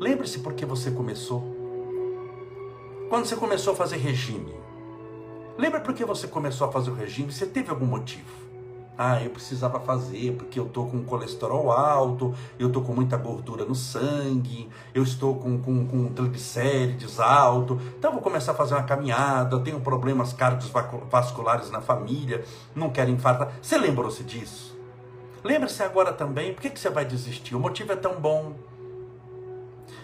Lembre-se 0.00 0.38
por 0.38 0.54
que 0.54 0.64
você 0.64 0.90
começou. 0.90 1.44
Quando 3.10 3.26
você 3.26 3.36
começou 3.36 3.74
a 3.74 3.76
fazer 3.76 3.96
regime, 3.96 4.54
lembra 5.58 5.80
por 5.80 5.94
que 5.94 6.04
você 6.04 6.26
começou 6.26 6.66
a 6.66 6.72
fazer 6.72 6.90
o 6.90 6.94
regime? 6.94 7.30
Você 7.30 7.46
teve 7.46 7.70
algum 7.70 7.86
motivo? 7.86 8.43
Ah, 8.96 9.20
eu 9.20 9.30
precisava 9.30 9.80
fazer 9.80 10.36
porque 10.36 10.58
eu 10.58 10.66
estou 10.66 10.88
com 10.88 11.02
colesterol 11.02 11.72
alto, 11.72 12.32
eu 12.58 12.68
estou 12.68 12.82
com 12.82 12.92
muita 12.92 13.16
gordura 13.16 13.64
no 13.64 13.74
sangue, 13.74 14.68
eu 14.94 15.02
estou 15.02 15.36
com, 15.36 15.60
com, 15.60 15.84
com 15.86 16.08
triglicérides 16.12 17.18
alto, 17.18 17.80
então 17.98 18.12
vou 18.12 18.22
começar 18.22 18.52
a 18.52 18.54
fazer 18.54 18.74
uma 18.74 18.84
caminhada, 18.84 19.58
tenho 19.60 19.80
problemas 19.80 20.32
cardiovasculares 20.32 21.70
na 21.70 21.80
família, 21.80 22.44
não 22.74 22.88
quero 22.88 23.10
infartar. 23.10 23.52
Você 23.60 23.76
lembrou-se 23.76 24.22
disso? 24.22 24.78
Lembre-se 25.42 25.82
agora 25.82 26.12
também, 26.12 26.54
por 26.54 26.62
que, 26.62 26.70
que 26.70 26.78
você 26.78 26.88
vai 26.88 27.04
desistir? 27.04 27.54
O 27.54 27.60
motivo 27.60 27.92
é 27.92 27.96
tão 27.96 28.20
bom. 28.20 28.54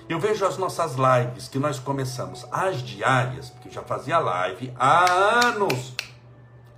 Eu 0.09 0.18
vejo 0.18 0.44
as 0.44 0.59
nossas 0.59 0.97
lives 0.97 1.47
que 1.47 1.59
nós 1.59 1.78
começamos, 1.78 2.44
as 2.50 2.82
diárias, 2.82 3.49
porque 3.50 3.70
já 3.70 3.80
fazia 3.80 4.18
live 4.18 4.73
há 4.76 5.47
anos, 5.47 5.94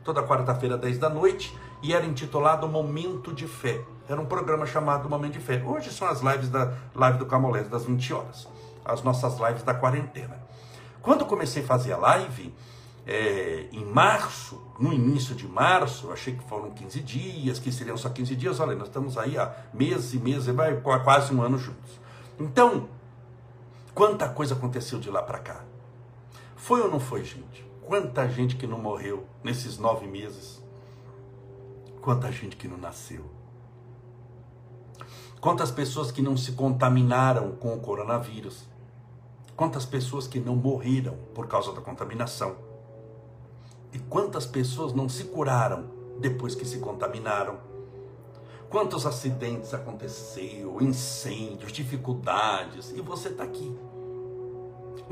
toda 0.04 0.22
quarta-feira, 0.22 0.76
10 0.76 0.98
da 0.98 1.08
noite, 1.08 1.56
e 1.82 1.92
era 1.92 2.06
intitulado 2.06 2.68
Momento 2.68 3.32
de 3.32 3.46
Fé. 3.46 3.82
Era 4.08 4.20
um 4.20 4.26
programa 4.26 4.64
chamado 4.64 5.08
Momento 5.08 5.34
de 5.34 5.40
Fé. 5.40 5.62
Hoje 5.64 5.90
são 5.90 6.06
as 6.08 6.20
lives 6.20 6.48
da 6.48 6.72
live 6.94 7.18
do 7.18 7.26
Camolés 7.26 7.68
das 7.68 7.84
20 7.84 8.14
horas, 8.14 8.48
as 8.84 9.02
nossas 9.02 9.38
lives 9.38 9.62
da 9.62 9.74
quarentena. 9.74 10.40
Quando 11.00 11.26
comecei 11.26 11.62
a 11.62 11.66
fazer 11.66 11.92
a 11.92 11.96
live, 11.96 12.54
é, 13.04 13.66
em 13.72 13.84
março, 13.84 14.62
no 14.78 14.92
início 14.92 15.34
de 15.34 15.48
março, 15.48 16.12
achei 16.12 16.36
que 16.36 16.44
foram 16.44 16.70
15 16.70 17.00
dias, 17.00 17.58
que 17.58 17.72
seriam 17.72 17.96
só 17.96 18.08
15 18.08 18.36
dias, 18.36 18.60
olha, 18.60 18.76
nós 18.76 18.86
estamos 18.86 19.18
aí 19.18 19.36
há 19.36 19.52
meses 19.74 20.14
e 20.14 20.18
meses, 20.18 20.46
vai 20.54 20.80
quase 20.80 21.34
um 21.34 21.42
ano 21.42 21.58
juntos. 21.58 22.00
Então, 22.38 22.88
quanta 23.92 24.28
coisa 24.28 24.54
aconteceu 24.54 25.00
de 25.00 25.10
lá 25.10 25.22
para 25.22 25.40
cá? 25.40 25.64
Foi 26.54 26.80
ou 26.80 26.88
não 26.88 27.00
foi, 27.00 27.24
gente? 27.24 27.66
Quanta 27.84 28.28
gente 28.28 28.54
que 28.54 28.68
não 28.68 28.78
morreu 28.78 29.26
nesses 29.42 29.78
nove 29.78 30.06
meses? 30.06 30.61
Quanta 32.02 32.32
gente 32.32 32.56
que 32.56 32.66
não 32.66 32.76
nasceu. 32.76 33.24
Quantas 35.40 35.70
pessoas 35.70 36.10
que 36.10 36.20
não 36.20 36.36
se 36.36 36.50
contaminaram 36.50 37.52
com 37.52 37.72
o 37.72 37.78
coronavírus. 37.78 38.64
Quantas 39.54 39.86
pessoas 39.86 40.26
que 40.26 40.40
não 40.40 40.56
morreram 40.56 41.16
por 41.32 41.46
causa 41.46 41.72
da 41.72 41.80
contaminação. 41.80 42.56
E 43.92 44.00
quantas 44.00 44.44
pessoas 44.44 44.92
não 44.92 45.08
se 45.08 45.22
curaram 45.24 45.84
depois 46.18 46.56
que 46.56 46.64
se 46.64 46.80
contaminaram. 46.80 47.60
Quantos 48.68 49.06
acidentes 49.06 49.72
aconteceu, 49.72 50.78
incêndios, 50.80 51.70
dificuldades, 51.70 52.90
e 52.90 53.00
você 53.00 53.28
está 53.28 53.44
aqui 53.44 53.78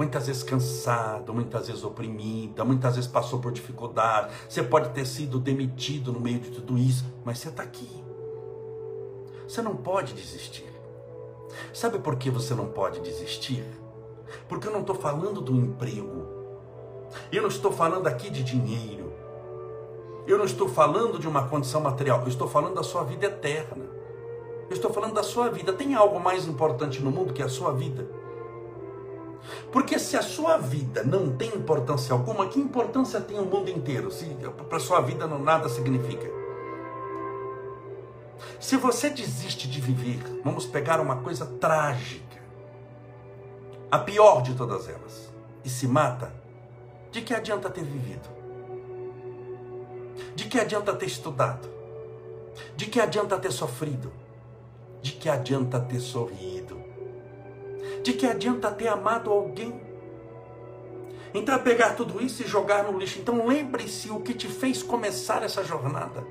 muitas 0.01 0.29
vezes 0.29 0.43
cansado, 0.43 1.35
muitas 1.35 1.69
vezes 1.69 1.85
oprimida, 1.85 2.65
muitas 2.65 2.97
vezes 2.97 3.11
passou 3.11 3.39
por 3.39 3.53
dificuldade. 3.53 4.33
Você 4.49 4.63
pode 4.63 4.89
ter 4.95 5.05
sido 5.05 5.39
demitido 5.39 6.11
no 6.11 6.19
meio 6.19 6.41
de 6.41 6.51
tudo 6.53 6.79
isso, 6.79 7.05
mas 7.23 7.39
você 7.39 7.51
está 7.51 7.63
aqui. 7.63 8.03
Você 9.47 9.61
não 9.61 9.77
pode 9.77 10.15
desistir. 10.15 10.65
Sabe 11.75 11.99
por 11.99 12.17
que 12.17 12.31
você 12.31 12.55
não 12.55 12.69
pode 12.69 13.01
desistir? 13.01 13.63
Porque 14.49 14.69
eu 14.69 14.73
não 14.73 14.81
estou 14.81 14.97
falando 14.97 15.43
do 15.43 15.55
emprego. 15.55 16.27
Eu 17.31 17.43
não 17.43 17.51
estou 17.51 17.71
falando 17.71 18.07
aqui 18.07 18.31
de 18.31 18.43
dinheiro. 18.43 19.13
Eu 20.27 20.39
não 20.39 20.47
estou 20.47 20.67
falando 20.67 21.19
de 21.19 21.29
uma 21.29 21.47
condição 21.47 21.83
material. 21.83 22.23
Eu 22.23 22.29
estou 22.29 22.49
falando 22.49 22.77
da 22.77 22.83
sua 22.83 23.05
vida 23.05 23.27
eterna. 23.27 23.85
Eu 24.71 24.75
estou 24.75 24.91
falando 24.91 25.13
da 25.13 25.23
sua 25.23 25.51
vida. 25.51 25.75
Tem 25.75 25.95
algo 25.95 26.19
mais 26.19 26.47
importante 26.47 27.03
no 27.03 27.11
mundo 27.11 27.35
que 27.35 27.43
a 27.43 27.51
sua 27.51 27.73
vida? 27.73 28.20
Porque 29.73 29.99
se 29.99 30.17
a 30.17 30.23
sua 30.23 30.59
vida 30.59 31.03
não 31.03 31.37
tem 31.37 31.49
importância 31.49 32.13
alguma, 32.13 32.49
que 32.49 32.61
importância 32.61 33.21
tem 33.21 33.39
o 33.39 33.45
mundo 33.45 33.71
inteiro? 33.71 34.11
Se 34.11 34.27
para 34.69 34.77
a 34.77 34.81
sua 34.81 35.01
vida 35.01 35.27
não 35.27 35.39
nada 35.39 35.69
significa. 35.69 36.31
Se 38.59 38.77
você 38.77 39.11
desiste 39.11 39.69
de 39.69 39.81
viver, 39.81 40.23
vamos 40.45 40.67
pegar 40.67 41.01
uma 41.01 41.17
coisa 41.17 41.47
trágica, 41.47 42.41
a 43.91 43.99
pior 43.99 44.43
de 44.43 44.55
todas 44.55 44.89
elas, 44.89 45.33
e 45.65 45.69
se 45.69 45.87
mata, 45.87 46.33
de 47.11 47.23
que 47.23 47.35
adianta 47.35 47.69
ter 47.69 47.83
vivido? 47.83 48.29
De 50.35 50.45
que 50.45 50.59
adianta 50.59 50.95
ter 50.95 51.07
estudado? 51.07 51.69
De 52.77 52.87
que 52.87 53.01
adianta 53.01 53.39
ter 53.39 53.51
sofrido? 53.51 54.13
De 55.03 55.13
que 55.13 55.29
adianta 55.29 55.81
ter 55.81 56.01
sorrido? 56.01 56.80
De 58.03 58.13
que 58.13 58.27
adianta 58.27 58.71
ter 58.71 58.89
amado 58.89 59.31
alguém? 59.31 59.81
Então 61.33 61.55
é 61.55 61.59
pegar 61.59 61.95
tudo 61.95 62.23
isso 62.23 62.43
e 62.43 62.47
jogar 62.47 62.85
no 62.85 62.99
lixo. 62.99 63.19
Então 63.19 63.47
lembre-se 63.47 64.11
o 64.11 64.21
que 64.21 64.35
te 64.35 64.49
fez 64.49 64.83
começar 64.83 65.43
essa 65.43 65.63
jornada. 65.63 66.25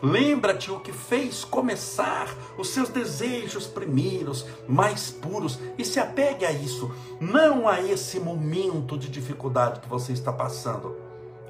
Lembra-te 0.00 0.70
o 0.70 0.78
que 0.78 0.92
fez 0.92 1.44
começar 1.44 2.32
os 2.56 2.70
seus 2.70 2.88
desejos 2.88 3.66
primeiros, 3.66 4.46
mais 4.68 5.10
puros, 5.10 5.58
e 5.76 5.84
se 5.84 5.98
apegue 5.98 6.44
a 6.44 6.52
isso, 6.52 6.94
não 7.20 7.68
a 7.68 7.80
esse 7.80 8.20
momento 8.20 8.96
de 8.96 9.08
dificuldade 9.08 9.80
que 9.80 9.88
você 9.88 10.12
está 10.12 10.32
passando. 10.32 11.07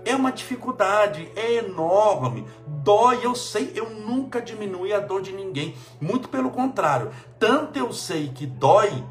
É 0.09 0.17
uma 0.17 0.33
dificuldade, 0.33 1.31
é 1.37 1.57
enorme, 1.57 2.47
dói, 2.67 3.21
eu 3.23 3.35
sei, 3.35 3.73
eu 3.75 3.91
nunca 3.91 4.41
diminui 4.41 4.91
a 4.91 5.01
dor 5.01 5.21
de 5.21 5.33
ninguém, 5.33 5.75
muito 6.01 6.31
pelo 6.31 6.49
contrário, 6.49 7.11
tanto 7.39 7.79
eu 7.79 7.93
sei 7.93 8.29
que 8.29 8.47
dói, 8.47 9.05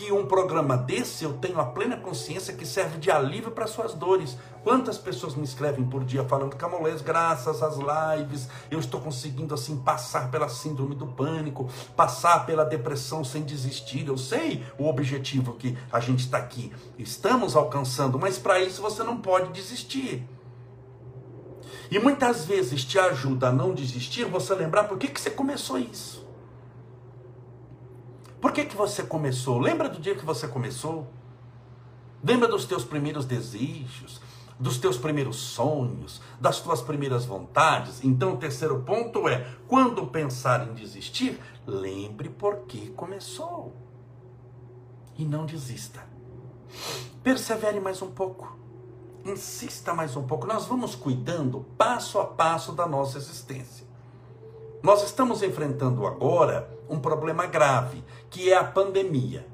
que 0.00 0.10
um 0.10 0.24
programa 0.24 0.78
desse 0.78 1.24
eu 1.24 1.34
tenho 1.34 1.60
a 1.60 1.64
plena 1.66 1.94
consciência 1.94 2.54
que 2.54 2.64
serve 2.64 2.96
de 2.96 3.10
alívio 3.10 3.50
para 3.50 3.66
suas 3.66 3.92
dores. 3.92 4.34
Quantas 4.64 4.96
pessoas 4.96 5.34
me 5.34 5.44
escrevem 5.44 5.84
por 5.84 6.04
dia 6.04 6.24
falando, 6.24 6.56
Camolés, 6.56 7.02
graças 7.02 7.62
às 7.62 7.76
lives, 7.76 8.48
eu 8.70 8.80
estou 8.80 8.98
conseguindo 8.98 9.52
assim 9.52 9.76
passar 9.76 10.30
pela 10.30 10.48
síndrome 10.48 10.94
do 10.94 11.06
pânico, 11.06 11.68
passar 11.94 12.46
pela 12.46 12.64
depressão 12.64 13.22
sem 13.22 13.42
desistir. 13.42 14.08
Eu 14.08 14.16
sei 14.16 14.64
o 14.78 14.88
objetivo 14.88 15.52
que 15.52 15.76
a 15.92 16.00
gente 16.00 16.20
está 16.20 16.38
aqui, 16.38 16.72
estamos 16.98 17.54
alcançando, 17.54 18.18
mas 18.18 18.38
para 18.38 18.58
isso 18.58 18.80
você 18.80 19.02
não 19.02 19.18
pode 19.18 19.52
desistir. 19.52 20.26
E 21.90 21.98
muitas 21.98 22.46
vezes 22.46 22.84
te 22.84 22.98
ajuda 22.98 23.48
a 23.48 23.52
não 23.52 23.74
desistir 23.74 24.24
você 24.24 24.54
lembrar 24.54 24.84
por 24.84 24.96
que, 24.96 25.08
que 25.08 25.20
você 25.20 25.28
começou 25.28 25.78
isso. 25.78 26.19
Por 28.40 28.52
que, 28.52 28.64
que 28.64 28.76
você 28.76 29.02
começou? 29.02 29.58
Lembra 29.58 29.88
do 29.88 30.00
dia 30.00 30.14
que 30.14 30.24
você 30.24 30.48
começou? 30.48 31.06
Lembra 32.22 32.48
dos 32.48 32.64
teus 32.64 32.84
primeiros 32.84 33.24
desejos, 33.24 34.20
dos 34.58 34.78
teus 34.78 34.96
primeiros 34.96 35.36
sonhos, 35.36 36.22
das 36.40 36.60
tuas 36.60 36.80
primeiras 36.80 37.24
vontades? 37.24 38.02
Então, 38.02 38.34
o 38.34 38.36
terceiro 38.38 38.80
ponto 38.80 39.28
é: 39.28 39.46
quando 39.68 40.06
pensar 40.06 40.66
em 40.68 40.74
desistir, 40.74 41.38
lembre 41.66 42.30
por 42.30 42.60
que 42.66 42.90
começou. 42.90 43.74
E 45.16 45.24
não 45.24 45.44
desista. 45.44 46.00
Persevere 47.22 47.78
mais 47.78 48.00
um 48.00 48.10
pouco. 48.10 48.58
Insista 49.24 49.92
mais 49.92 50.16
um 50.16 50.22
pouco. 50.22 50.46
Nós 50.46 50.64
vamos 50.64 50.94
cuidando 50.94 51.66
passo 51.76 52.18
a 52.18 52.24
passo 52.24 52.72
da 52.72 52.86
nossa 52.86 53.18
existência. 53.18 53.86
Nós 54.82 55.02
estamos 55.02 55.42
enfrentando 55.42 56.06
agora 56.06 56.79
um 56.90 56.98
problema 56.98 57.46
grave, 57.46 58.04
que 58.28 58.50
é 58.50 58.56
a 58.56 58.64
pandemia, 58.64 59.46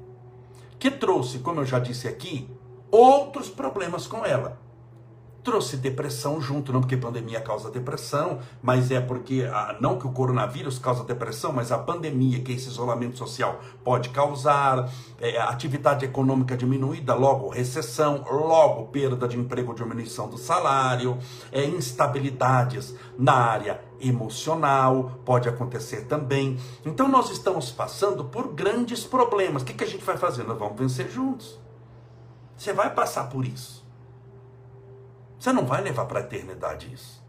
que 0.79 0.91
trouxe, 0.91 1.39
como 1.39 1.61
eu 1.61 1.65
já 1.65 1.79
disse 1.79 2.07
aqui, 2.07 2.49
outros 2.91 3.49
problemas 3.49 4.07
com 4.07 4.25
ela 4.25 4.66
trouxe 5.47 5.77
depressão 5.77 6.41
junto, 6.41 6.73
não 6.73 6.81
porque 6.81 6.97
pandemia 6.97 7.39
causa 7.39 7.71
depressão, 7.71 8.39
mas 8.61 8.91
é 8.91 8.99
porque, 8.99 9.45
não 9.79 9.97
que 9.97 10.05
o 10.05 10.11
coronavírus 10.11 10.77
causa 10.77 11.05
depressão, 11.05 11.53
mas 11.53 11.71
a 11.71 11.77
pandemia, 11.77 12.41
que 12.41 12.51
esse 12.51 12.67
isolamento 12.67 13.17
social 13.17 13.61
pode 13.81 14.09
causar, 14.09 14.91
é, 15.21 15.39
atividade 15.39 16.03
econômica 16.03 16.57
diminuída, 16.57 17.13
logo 17.13 17.47
recessão, 17.47 18.25
logo 18.29 18.87
perda 18.87 19.25
de 19.25 19.39
emprego, 19.39 19.73
diminuição 19.73 20.27
do 20.27 20.37
salário, 20.37 21.17
é, 21.49 21.63
instabilidades 21.63 22.93
na 23.17 23.33
área 23.33 23.79
emocional, 24.01 25.21
pode 25.23 25.47
acontecer 25.47 26.07
também. 26.07 26.59
Então 26.85 27.07
nós 27.07 27.29
estamos 27.29 27.71
passando 27.71 28.25
por 28.25 28.53
grandes 28.53 29.05
problemas. 29.05 29.61
O 29.61 29.65
que, 29.65 29.73
que 29.73 29.85
a 29.85 29.87
gente 29.87 30.03
vai 30.03 30.17
fazer? 30.17 30.43
Nós 30.43 30.59
vamos 30.59 30.77
vencer 30.77 31.09
juntos. 31.09 31.57
Você 32.57 32.73
vai 32.73 32.93
passar 32.93 33.29
por 33.29 33.45
isso. 33.45 33.76
Você 35.39 35.51
não 35.53 35.65
vai 35.65 35.81
levar 35.81 36.05
para 36.05 36.19
a 36.19 36.23
eternidade 36.23 36.91
isso. 36.93 37.23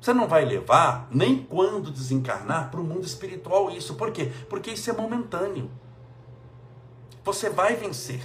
Você 0.00 0.12
não 0.12 0.28
vai 0.28 0.44
levar, 0.44 1.08
nem 1.10 1.42
quando 1.42 1.90
desencarnar, 1.90 2.70
para 2.70 2.80
o 2.80 2.84
mundo 2.84 3.04
espiritual 3.04 3.70
isso. 3.70 3.94
Por 3.94 4.12
quê? 4.12 4.30
Porque 4.48 4.70
isso 4.70 4.90
é 4.90 4.92
momentâneo. 4.92 5.70
Você 7.24 7.50
vai 7.50 7.74
vencer. 7.74 8.20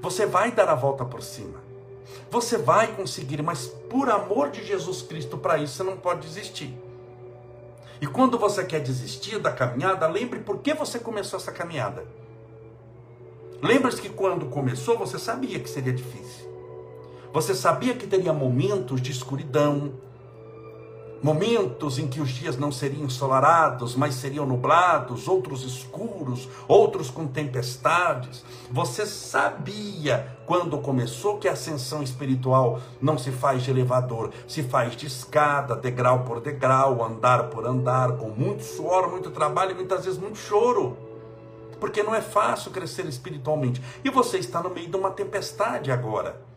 Você 0.00 0.26
vai 0.26 0.52
dar 0.52 0.68
a 0.68 0.74
volta 0.74 1.04
por 1.04 1.22
cima. 1.22 1.58
Você 2.30 2.56
vai 2.56 2.94
conseguir, 2.94 3.42
mas 3.42 3.66
por 3.66 4.08
amor 4.08 4.50
de 4.50 4.64
Jesus 4.64 5.02
Cristo, 5.02 5.36
para 5.36 5.58
isso 5.58 5.74
você 5.74 5.82
não 5.82 5.96
pode 5.96 6.20
desistir. 6.20 6.78
E 8.00 8.06
quando 8.06 8.38
você 8.38 8.64
quer 8.64 8.80
desistir 8.80 9.38
da 9.38 9.52
caminhada, 9.52 10.06
lembre 10.06 10.40
por 10.40 10.58
que 10.58 10.72
você 10.72 10.98
começou 10.98 11.38
essa 11.38 11.52
caminhada. 11.52 12.04
Lembre-se 13.62 14.00
que 14.00 14.08
quando 14.08 14.46
começou, 14.46 14.96
você 14.96 15.18
sabia 15.18 15.58
que 15.58 15.68
seria 15.68 15.92
difícil. 15.92 16.49
Você 17.32 17.54
sabia 17.54 17.94
que 17.94 18.08
teria 18.08 18.32
momentos 18.32 19.00
de 19.00 19.12
escuridão, 19.12 19.92
momentos 21.22 21.98
em 21.98 22.08
que 22.08 22.20
os 22.20 22.30
dias 22.30 22.56
não 22.56 22.72
seriam 22.72 23.04
ensolarados, 23.04 23.94
mas 23.94 24.16
seriam 24.16 24.44
nublados, 24.44 25.28
outros 25.28 25.62
escuros, 25.62 26.48
outros 26.66 27.08
com 27.08 27.28
tempestades. 27.28 28.44
Você 28.68 29.06
sabia 29.06 30.36
quando 30.44 30.78
começou 30.78 31.38
que 31.38 31.46
a 31.46 31.52
ascensão 31.52 32.02
espiritual 32.02 32.80
não 33.00 33.16
se 33.16 33.30
faz 33.30 33.62
de 33.62 33.70
elevador, 33.70 34.32
se 34.48 34.64
faz 34.64 34.96
de 34.96 35.06
escada, 35.06 35.76
degrau 35.76 36.24
por 36.24 36.40
degrau, 36.40 37.04
andar 37.04 37.44
por 37.44 37.64
andar, 37.64 38.16
com 38.16 38.30
muito 38.30 38.64
suor, 38.64 39.08
muito 39.08 39.30
trabalho 39.30 39.70
e 39.70 39.74
muitas 39.74 40.04
vezes 40.04 40.18
muito 40.18 40.38
choro. 40.38 40.96
Porque 41.78 42.02
não 42.02 42.14
é 42.14 42.20
fácil 42.20 42.72
crescer 42.72 43.06
espiritualmente. 43.06 43.80
E 44.04 44.10
você 44.10 44.38
está 44.38 44.60
no 44.60 44.70
meio 44.70 44.90
de 44.90 44.96
uma 44.96 45.10
tempestade 45.12 45.92
agora. 45.92 46.49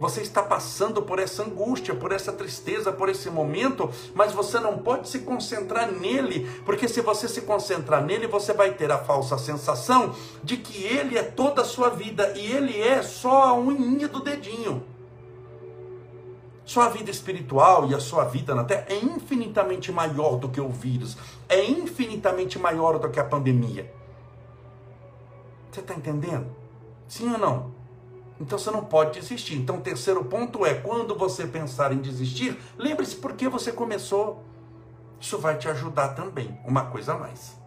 Você 0.00 0.22
está 0.22 0.42
passando 0.42 1.02
por 1.02 1.18
essa 1.18 1.42
angústia, 1.42 1.94
por 1.94 2.10
essa 2.10 2.32
tristeza, 2.32 2.90
por 2.90 3.10
esse 3.10 3.28
momento, 3.28 3.90
mas 4.14 4.32
você 4.32 4.58
não 4.58 4.78
pode 4.78 5.10
se 5.10 5.18
concentrar 5.18 5.92
nele, 5.92 6.50
porque 6.64 6.88
se 6.88 7.02
você 7.02 7.28
se 7.28 7.42
concentrar 7.42 8.02
nele, 8.02 8.26
você 8.26 8.54
vai 8.54 8.72
ter 8.72 8.90
a 8.90 8.96
falsa 8.96 9.36
sensação 9.36 10.14
de 10.42 10.56
que 10.56 10.82
ele 10.82 11.18
é 11.18 11.22
toda 11.22 11.60
a 11.60 11.66
sua 11.66 11.90
vida 11.90 12.32
e 12.34 12.50
ele 12.50 12.80
é 12.80 13.02
só 13.02 13.42
a 13.42 13.54
unha 13.54 14.08
do 14.08 14.20
dedinho. 14.20 14.82
Sua 16.64 16.88
vida 16.88 17.10
espiritual 17.10 17.90
e 17.90 17.94
a 17.94 18.00
sua 18.00 18.24
vida 18.24 18.54
na 18.54 18.64
Terra 18.64 18.86
é 18.88 18.96
infinitamente 18.96 19.92
maior 19.92 20.36
do 20.36 20.48
que 20.48 20.62
o 20.62 20.70
vírus, 20.70 21.18
é 21.46 21.62
infinitamente 21.62 22.58
maior 22.58 22.98
do 22.98 23.10
que 23.10 23.20
a 23.20 23.24
pandemia. 23.24 23.92
Você 25.70 25.80
está 25.80 25.92
entendendo? 25.92 26.46
Sim 27.06 27.32
ou 27.32 27.38
não? 27.38 27.79
Então 28.40 28.58
você 28.58 28.70
não 28.70 28.84
pode 28.84 29.20
desistir. 29.20 29.56
Então 29.56 29.76
o 29.76 29.80
terceiro 29.82 30.24
ponto 30.24 30.64
é: 30.64 30.74
quando 30.74 31.14
você 31.14 31.46
pensar 31.46 31.92
em 31.92 31.98
desistir, 31.98 32.58
lembre-se 32.78 33.16
por 33.16 33.34
que 33.34 33.48
você 33.48 33.70
começou. 33.70 34.42
Isso 35.20 35.38
vai 35.38 35.58
te 35.58 35.68
ajudar 35.68 36.10
também. 36.10 36.58
Uma 36.64 36.86
coisa 36.86 37.12
a 37.12 37.18
mais. 37.18 37.60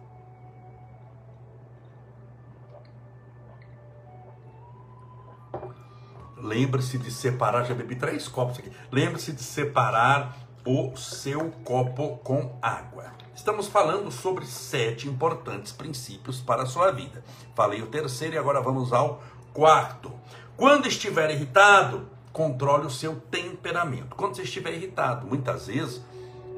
Lembre-se 6.36 6.98
de 6.98 7.10
separar, 7.10 7.64
já 7.64 7.72
bebi 7.72 7.94
três 7.94 8.28
copos 8.28 8.58
aqui. 8.58 8.70
Lembre-se 8.90 9.32
de 9.32 9.42
separar 9.42 10.36
o 10.66 10.96
seu 10.96 11.50
copo 11.64 12.18
com 12.18 12.58
água. 12.60 13.12
Estamos 13.34 13.68
falando 13.68 14.10
sobre 14.10 14.44
sete 14.44 15.08
importantes 15.08 15.72
princípios 15.72 16.40
para 16.40 16.64
a 16.64 16.66
sua 16.66 16.90
vida. 16.90 17.24
Falei 17.54 17.80
o 17.80 17.86
terceiro 17.86 18.34
e 18.34 18.38
agora 18.38 18.60
vamos 18.60 18.92
ao 18.92 19.22
quarto. 19.54 20.12
Quando 20.56 20.86
estiver 20.86 21.30
irritado, 21.30 22.08
controle 22.32 22.86
o 22.86 22.90
seu 22.90 23.16
temperamento. 23.16 24.14
Quando 24.14 24.36
você 24.36 24.42
estiver 24.42 24.72
irritado, 24.72 25.26
muitas 25.26 25.66
vezes 25.66 26.00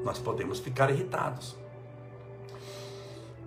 nós 0.03 0.19
podemos 0.19 0.59
ficar 0.59 0.89
irritados. 0.91 1.57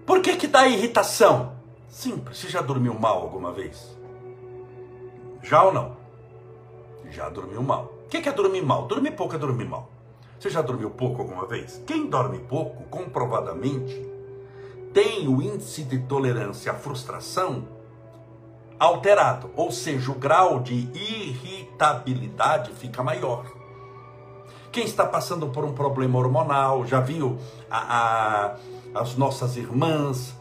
Por 0.05 0.21
que 0.21 0.37
que 0.37 0.49
dá 0.49 0.67
irritação? 0.67 1.55
Simples. 1.89 2.39
Você 2.39 2.49
já 2.49 2.61
dormiu 2.61 2.95
mal 2.95 3.23
alguma 3.23 3.53
vez? 3.53 3.97
Já 5.43 5.63
ou 5.63 5.73
não? 5.73 5.97
Já 7.11 7.29
dormiu 7.29 7.63
mal. 7.63 7.95
O 8.05 8.09
que 8.09 8.29
é 8.29 8.33
dormir 8.33 8.63
mal? 8.63 8.87
Dormir 8.87 9.13
pouco 9.13 9.37
é 9.37 9.39
dormir 9.39 9.67
mal. 9.67 9.89
Você 10.39 10.51
já 10.51 10.63
dormiu 10.63 10.91
pouco 10.91 11.23
alguma 11.23 11.47
vez? 11.47 11.81
Quem 11.87 12.09
dorme 12.09 12.39
pouco, 12.41 12.85
comprovadamente, 12.85 13.95
tem 14.93 15.29
o 15.29 15.41
índice 15.41 15.85
de 15.85 15.99
tolerância 16.01 16.73
à 16.73 16.75
frustração 16.75 17.69
alterado, 18.81 19.51
ou 19.55 19.71
seja, 19.71 20.11
o 20.11 20.15
grau 20.15 20.59
de 20.59 20.89
irritabilidade 20.95 22.73
fica 22.73 23.03
maior. 23.03 23.45
Quem 24.73 24.85
está 24.85 25.05
passando 25.05 25.49
por 25.49 25.65
um 25.65 25.75
problema 25.75 26.19
hormonal, 26.19 26.87
já 26.87 26.99
viu 26.99 27.39
a, 27.71 28.55
a, 28.95 29.01
as 29.01 29.17
nossas 29.17 29.59
irmãs 29.59 30.35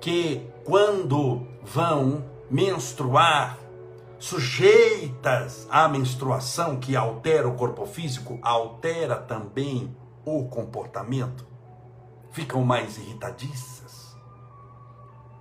que 0.00 0.40
quando 0.64 1.46
vão 1.62 2.24
menstruar, 2.50 3.58
sujeitas 4.18 5.66
à 5.70 5.86
menstruação 5.86 6.76
que 6.76 6.96
altera 6.96 7.46
o 7.46 7.56
corpo 7.56 7.84
físico, 7.84 8.38
altera 8.40 9.16
também 9.16 9.94
o 10.24 10.44
comportamento, 10.44 11.44
ficam 12.30 12.62
mais 12.62 12.96
irritadiças 12.96 14.01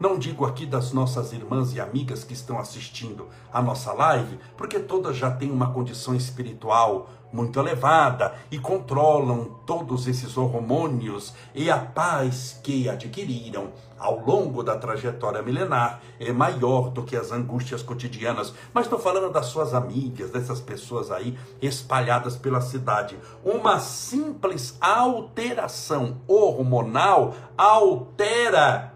Não 0.01 0.17
digo 0.17 0.47
aqui 0.47 0.65
das 0.65 0.91
nossas 0.91 1.31
irmãs 1.31 1.75
e 1.75 1.79
amigas 1.79 2.23
que 2.23 2.33
estão 2.33 2.57
assistindo 2.57 3.27
a 3.53 3.61
nossa 3.61 3.93
live, 3.93 4.39
porque 4.57 4.79
todas 4.79 5.15
já 5.15 5.29
têm 5.29 5.51
uma 5.51 5.71
condição 5.71 6.15
espiritual 6.15 7.07
muito 7.31 7.59
elevada 7.59 8.33
e 8.49 8.57
controlam 8.57 9.59
todos 9.63 10.07
esses 10.07 10.35
hormônios 10.37 11.35
e 11.53 11.69
a 11.69 11.77
paz 11.77 12.59
que 12.63 12.89
adquiriram 12.89 13.69
ao 13.99 14.19
longo 14.25 14.63
da 14.63 14.75
trajetória 14.75 15.43
milenar 15.43 16.01
é 16.19 16.33
maior 16.33 16.89
do 16.89 17.03
que 17.03 17.15
as 17.15 17.31
angústias 17.31 17.83
cotidianas. 17.83 18.55
Mas 18.73 18.87
estou 18.87 18.97
falando 18.97 19.31
das 19.31 19.45
suas 19.45 19.75
amigas, 19.75 20.31
dessas 20.31 20.59
pessoas 20.59 21.11
aí 21.11 21.37
espalhadas 21.61 22.35
pela 22.35 22.59
cidade. 22.59 23.15
Uma 23.45 23.79
simples 23.79 24.75
alteração 24.81 26.17
hormonal 26.27 27.35
altera 27.55 28.90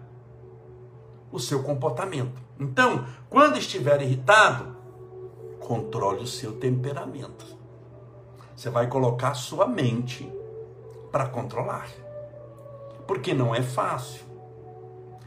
o 1.36 1.40
seu 1.40 1.62
comportamento. 1.62 2.40
Então, 2.58 3.04
quando 3.28 3.58
estiver 3.58 4.00
irritado, 4.00 4.76
controle 5.60 6.22
o 6.22 6.26
seu 6.26 6.52
temperamento. 6.54 7.44
Você 8.54 8.70
vai 8.70 8.86
colocar 8.86 9.34
sua 9.34 9.66
mente 9.66 10.32
para 11.12 11.28
controlar. 11.28 11.88
Porque 13.06 13.34
não 13.34 13.54
é 13.54 13.62
fácil. 13.62 14.24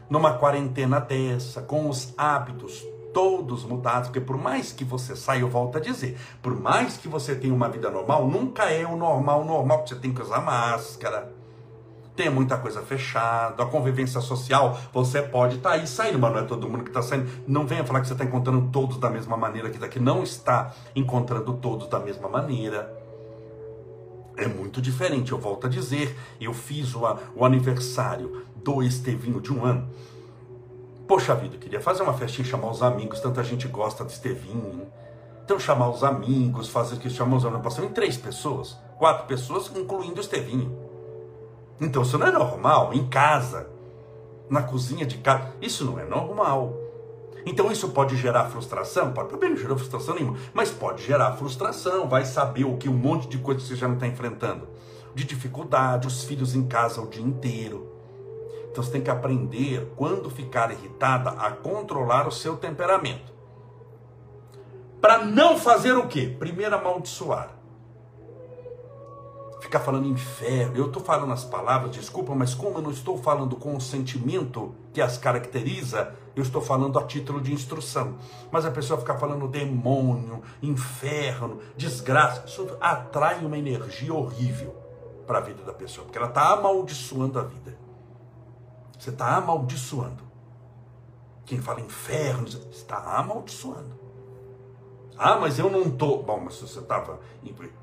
Numa 0.08 0.34
quarentena 0.34 0.98
dessa, 0.98 1.62
com 1.62 1.88
os 1.88 2.12
hábitos 2.16 2.84
todos 3.12 3.64
mudados, 3.64 4.08
porque 4.08 4.20
por 4.20 4.36
mais 4.36 4.72
que 4.72 4.84
você 4.84 5.16
saia, 5.16 5.40
eu 5.40 5.48
volto 5.48 5.78
a 5.78 5.80
dizer, 5.80 6.18
por 6.40 6.58
mais 6.58 6.96
que 6.96 7.08
você 7.08 7.34
tenha 7.34 7.54
uma 7.54 7.68
vida 7.68 7.90
normal, 7.90 8.26
nunca 8.26 8.64
é 8.70 8.86
o 8.86 8.96
normal 8.96 9.44
normal, 9.44 9.84
você 9.86 9.96
tem 9.96 10.14
que 10.14 10.22
usar 10.22 10.40
máscara, 10.40 11.32
tem 12.20 12.28
muita 12.28 12.58
coisa 12.58 12.82
fechada, 12.82 13.62
a 13.62 13.66
convivência 13.66 14.20
social, 14.20 14.78
você 14.92 15.22
pode 15.22 15.56
estar 15.56 15.70
tá 15.70 15.76
aí 15.76 15.86
saindo, 15.86 16.18
mas 16.18 16.30
não 16.30 16.40
é 16.40 16.42
todo 16.42 16.68
mundo 16.68 16.84
que 16.84 16.90
está 16.90 17.00
saindo. 17.00 17.30
Não 17.46 17.66
venha 17.66 17.82
falar 17.82 18.02
que 18.02 18.08
você 18.08 18.12
está 18.12 18.26
encontrando 18.26 18.68
todos 18.70 18.98
da 18.98 19.08
mesma 19.08 19.38
maneira, 19.38 19.70
que 19.70 19.78
daqui 19.78 19.98
não 19.98 20.22
está 20.22 20.70
encontrando 20.94 21.54
todos 21.54 21.88
da 21.88 21.98
mesma 21.98 22.28
maneira. 22.28 22.94
É 24.36 24.46
muito 24.46 24.82
diferente, 24.82 25.32
eu 25.32 25.38
volto 25.38 25.66
a 25.66 25.70
dizer, 25.70 26.14
eu 26.38 26.52
fiz 26.52 26.94
o, 26.94 27.00
o 27.34 27.42
aniversário 27.42 28.44
do 28.54 28.82
Estevinho 28.82 29.40
de 29.40 29.50
um 29.50 29.64
ano. 29.64 29.88
Poxa 31.08 31.34
vida, 31.34 31.56
eu 31.56 31.58
queria 31.58 31.80
fazer 31.80 32.02
uma 32.02 32.12
festinha, 32.12 32.46
chamar 32.46 32.70
os 32.70 32.82
amigos, 32.82 33.18
tanta 33.20 33.42
gente 33.42 33.66
gosta 33.66 34.04
do 34.04 34.10
Estevinho. 34.10 34.86
Então 35.42 35.58
chamar 35.58 35.88
os 35.88 36.04
amigos, 36.04 36.68
fazer 36.68 36.98
que 36.98 37.08
chamar 37.08 37.38
os 37.38 37.46
amigos, 37.46 37.64
passou 37.64 37.82
em 37.82 37.88
três 37.88 38.18
pessoas, 38.18 38.76
quatro 38.98 39.26
pessoas, 39.26 39.74
incluindo 39.74 40.18
o 40.18 40.20
Estevinho. 40.20 40.79
Então 41.80 42.02
isso 42.02 42.18
não 42.18 42.26
é 42.26 42.30
normal 42.30 42.92
em 42.92 43.06
casa, 43.08 43.66
na 44.50 44.62
cozinha 44.62 45.06
de 45.06 45.18
casa. 45.18 45.54
Isso 45.62 45.84
não 45.84 45.98
é 45.98 46.04
normal. 46.04 46.76
Então 47.46 47.72
isso 47.72 47.88
pode 47.88 48.16
gerar 48.16 48.44
frustração? 48.50 49.12
Pode, 49.12 49.30
também 49.30 49.50
não 49.50 49.56
gerou 49.56 49.78
frustração 49.78 50.14
nenhuma, 50.14 50.36
mas 50.52 50.70
pode 50.70 51.02
gerar 51.02 51.32
frustração. 51.32 52.06
Vai 52.06 52.26
saber 52.26 52.64
o 52.64 52.76
que 52.76 52.88
um 52.88 52.92
monte 52.92 53.28
de 53.28 53.38
coisa 53.38 53.60
que 53.60 53.66
você 53.66 53.76
já 53.76 53.88
não 53.88 53.94
está 53.94 54.06
enfrentando. 54.06 54.68
De 55.14 55.24
dificuldade, 55.24 56.06
os 56.06 56.24
filhos 56.24 56.54
em 56.54 56.66
casa 56.66 57.00
o 57.00 57.08
dia 57.08 57.24
inteiro. 57.24 57.88
Então 58.70 58.84
você 58.84 58.92
tem 58.92 59.00
que 59.00 59.10
aprender, 59.10 59.92
quando 59.96 60.30
ficar 60.30 60.70
irritada, 60.70 61.30
a 61.30 61.50
controlar 61.50 62.28
o 62.28 62.30
seu 62.30 62.56
temperamento. 62.56 63.32
Para 65.00 65.24
não 65.24 65.58
fazer 65.58 65.92
o 65.92 66.06
quê? 66.06 66.36
Primeiro 66.38 66.76
amaldiçoar 66.76 67.59
ficar 69.60 69.80
falando 69.80 70.06
inferno. 70.06 70.76
Eu 70.76 70.86
estou 70.86 71.02
falando 71.02 71.32
as 71.32 71.44
palavras, 71.44 71.92
desculpa, 71.92 72.34
mas 72.34 72.54
como 72.54 72.78
eu 72.78 72.82
não 72.82 72.90
estou 72.90 73.18
falando 73.18 73.56
com 73.56 73.76
o 73.76 73.80
sentimento 73.80 74.74
que 74.92 75.00
as 75.00 75.18
caracteriza, 75.18 76.14
eu 76.34 76.42
estou 76.42 76.62
falando 76.62 76.98
a 76.98 77.04
título 77.04 77.40
de 77.40 77.52
instrução. 77.52 78.16
Mas 78.50 78.64
a 78.64 78.70
pessoa 78.70 78.98
ficar 78.98 79.18
falando 79.18 79.46
demônio, 79.46 80.42
inferno, 80.62 81.60
desgraça, 81.76 82.44
isso 82.46 82.76
atrai 82.80 83.44
uma 83.44 83.58
energia 83.58 84.14
horrível 84.14 84.74
para 85.26 85.38
a 85.38 85.42
vida 85.42 85.62
da 85.62 85.72
pessoa, 85.72 86.04
porque 86.04 86.18
ela 86.18 86.28
está 86.28 86.52
amaldiçoando 86.52 87.38
a 87.38 87.42
vida. 87.42 87.78
Você 88.98 89.10
está 89.10 89.36
amaldiçoando. 89.36 90.24
Quem 91.44 91.60
fala 91.60 91.80
inferno 91.80 92.46
está 92.46 92.96
amaldiçoando. 93.16 93.99
Ah, 95.22 95.36
mas 95.36 95.58
eu 95.58 95.68
não 95.68 95.82
estou. 95.82 96.22
Bom, 96.22 96.40
mas 96.46 96.54
você 96.54 96.78
estava 96.78 97.20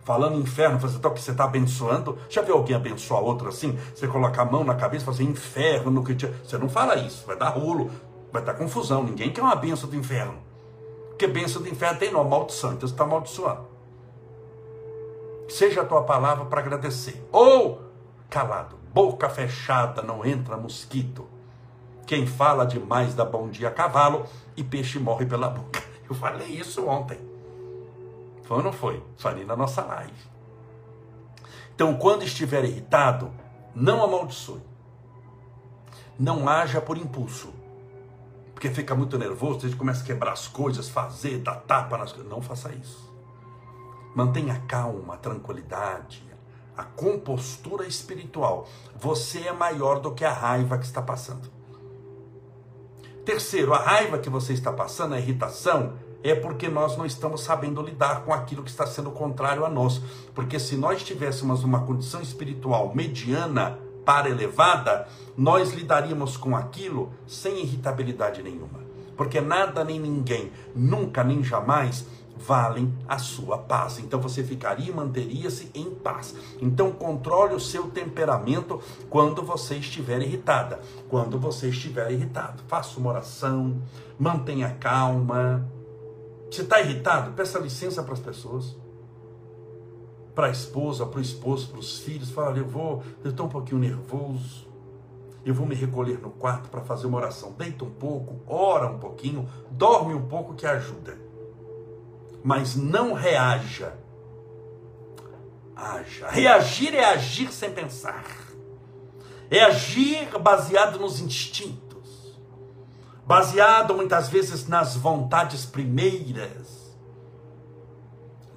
falando 0.04 0.40
inferno, 0.40 0.80
você 0.80 0.98
está 0.98 1.08
que 1.12 1.22
você 1.22 1.30
está 1.30 1.44
abençoando. 1.44 2.18
Já 2.28 2.42
viu 2.42 2.56
alguém 2.56 2.76
abençoar 2.76 3.22
outro 3.22 3.48
assim? 3.48 3.78
Você 3.94 4.08
coloca 4.08 4.42
a 4.42 4.46
mão 4.46 4.64
na 4.64 4.74
cabeça 4.74 5.04
e 5.04 5.06
fala 5.06 5.18
assim, 5.18 5.30
inferno 5.30 5.92
no 5.92 6.04
que 6.04 6.16
te... 6.16 6.26
Você 6.26 6.58
não 6.58 6.68
fala 6.68 6.96
isso, 6.96 7.28
vai 7.28 7.38
dar 7.38 7.50
rolo, 7.50 7.92
vai 8.34 8.42
dar 8.42 8.56
confusão. 8.56 9.04
Ninguém 9.04 9.32
quer 9.32 9.42
uma 9.42 9.56
benção 9.56 9.88
do 9.88 9.96
inferno. 9.96 10.40
Porque 11.10 11.28
benção 11.28 11.62
do 11.62 11.70
inferno 11.70 12.00
tem 12.00 12.12
nome, 12.12 12.28
maldição, 12.28 12.72
então 12.74 12.88
você 12.88 12.94
está 12.96 13.04
amaldiçoando. 13.04 13.68
Seja 15.48 15.82
a 15.82 15.86
tua 15.86 16.02
palavra 16.02 16.46
para 16.46 16.60
agradecer. 16.60 17.24
Ou, 17.32 17.84
calado, 18.32 18.78
boca 18.92 19.30
fechada, 19.30 20.02
não 20.02 20.26
entra 20.26 20.58
mosquito. 20.58 21.28
Quem 22.08 22.26
fala 22.26 22.66
demais 22.66 23.14
dá 23.14 23.24
bom 23.24 23.48
dia 23.48 23.68
a 23.68 23.72
cavalo 23.72 24.26
e 24.56 24.64
peixe 24.64 24.98
morre 24.98 25.28
pela 25.28 25.50
boca. 25.50 25.87
Eu 26.10 26.16
falei 26.16 26.48
isso 26.48 26.88
ontem. 26.88 27.20
Foi 28.44 28.58
ou 28.58 28.64
não 28.64 28.72
foi? 28.72 29.04
Falei 29.18 29.44
na 29.46 29.56
nossa 29.56 29.84
live. 29.84 30.38
Então, 31.76 31.96
quando 31.98 32.24
estiver 32.24 32.64
irritado, 32.64 33.32
não 33.76 34.04
amaldiçoe. 34.04 34.62
Não 36.18 36.48
haja 36.48 36.82
por 36.82 36.98
impulso. 36.98 37.54
Porque 38.54 38.72
fica 38.72 38.96
muito 38.96 39.20
nervoso, 39.20 39.68
gente 39.68 39.76
começa 39.76 40.02
a 40.02 40.06
quebrar 40.06 40.32
as 40.32 40.48
coisas, 40.48 40.90
fazer, 40.90 41.40
dar 41.40 41.58
tapa 41.58 41.98
nas 41.98 42.12
coisas. 42.12 42.32
Não 42.32 42.42
faça 42.42 42.72
isso. 42.74 43.14
Mantenha 44.16 44.64
calma, 44.68 45.14
a 45.14 45.18
tranquilidade, 45.18 46.24
a 46.76 46.84
compostura 46.84 47.86
espiritual. 47.86 48.68
Você 48.96 49.42
é 49.42 49.52
maior 49.52 50.00
do 50.00 50.12
que 50.12 50.26
a 50.26 50.34
raiva 50.34 50.80
que 50.80 50.86
está 50.86 51.02
passando. 51.02 51.57
Terceiro, 53.28 53.74
a 53.74 53.80
raiva 53.80 54.20
que 54.20 54.30
você 54.30 54.54
está 54.54 54.72
passando, 54.72 55.14
a 55.14 55.20
irritação, 55.20 55.96
é 56.24 56.34
porque 56.34 56.70
nós 56.70 56.96
não 56.96 57.06
estamos 57.06 57.42
sabendo 57.42 57.82
lidar 57.82 58.24
com 58.24 58.34
aquilo 58.34 58.64
que 58.64 58.70
está 58.70 58.88
sendo 58.88 59.12
contrário 59.12 59.66
a 59.66 59.70
nós. 59.70 60.02
Porque 60.34 60.58
se 60.58 60.78
nós 60.78 61.04
tivéssemos 61.04 61.62
uma 61.62 61.82
condição 61.82 62.22
espiritual 62.22 62.96
mediana 62.96 63.80
para 64.06 64.30
elevada, 64.30 65.10
nós 65.36 65.74
lidaríamos 65.74 66.38
com 66.38 66.56
aquilo 66.56 67.12
sem 67.28 67.64
irritabilidade 67.64 68.42
nenhuma. 68.42 68.80
Porque 69.18 69.42
nada 69.42 69.84
nem 69.84 70.00
ninguém, 70.00 70.50
nunca 70.74 71.22
nem 71.22 71.44
jamais, 71.44 72.06
valem 72.38 72.94
a 73.08 73.18
sua 73.18 73.58
paz. 73.58 74.00
Então 74.00 74.20
você 74.20 74.44
ficaria 74.44 74.90
e 74.90 74.94
manteria-se 74.94 75.72
em 75.74 75.92
paz. 75.92 76.36
Então 76.62 76.92
controle 76.92 77.56
o 77.56 77.60
seu 77.60 77.90
temperamento 77.90 78.82
quando 79.10 79.42
você 79.42 79.76
estiver 79.76 80.22
irritada. 80.22 80.80
Quando 81.10 81.40
você 81.40 81.70
estiver 81.70 82.12
irritado, 82.12 82.64
faça 82.68 83.00
uma 83.00 83.10
oração, 83.10 83.82
mantenha 84.18 84.76
calma. 84.80 85.68
Você 86.50 86.62
está 86.62 86.80
irritado? 86.80 87.32
Peça 87.32 87.60
licença 87.60 88.04
para 88.04 88.14
as 88.14 88.20
pessoas. 88.20 88.76
Para 90.34 90.48
a 90.48 90.52
esposa, 90.52 91.06
para 91.06 91.20
o 91.20 91.22
esposo, 91.22 91.70
para 91.70 91.80
os 91.80 92.00
filhos. 92.00 92.30
Fala, 92.30 92.58
eu 92.58 92.68
vou, 92.68 93.04
eu 93.24 93.32
estou 93.32 93.48
um 93.48 93.50
pouquinho 93.50 93.80
nervoso. 93.80 94.68
Eu 95.44 95.54
vou 95.54 95.66
me 95.66 95.76
recolher 95.76 96.20
no 96.20 96.30
quarto 96.30 96.70
para 96.70 96.82
fazer 96.82 97.08
uma 97.08 97.18
oração. 97.18 97.54
Deita 97.58 97.86
um 97.86 97.90
pouco, 97.90 98.36
ora 98.46 98.88
um 98.88 99.00
pouquinho, 99.00 99.48
dorme 99.72 100.14
um 100.14 100.28
pouco 100.28 100.54
que 100.54 100.66
ajuda 100.66 101.27
mas 102.48 102.78
não 102.78 103.12
reaja. 103.12 103.92
Haja. 105.76 106.30
Reagir 106.30 106.96
é 106.96 107.04
agir 107.04 107.52
sem 107.52 107.74
pensar. 107.74 108.24
É 109.52 109.66
agir 109.66 110.30
baseado 110.40 110.98
nos 110.98 111.20
instintos. 111.20 112.40
Baseado 113.26 113.94
muitas 113.94 114.30
vezes 114.30 114.66
nas 114.66 114.96
vontades 114.96 115.66
primeiras. 115.66 116.96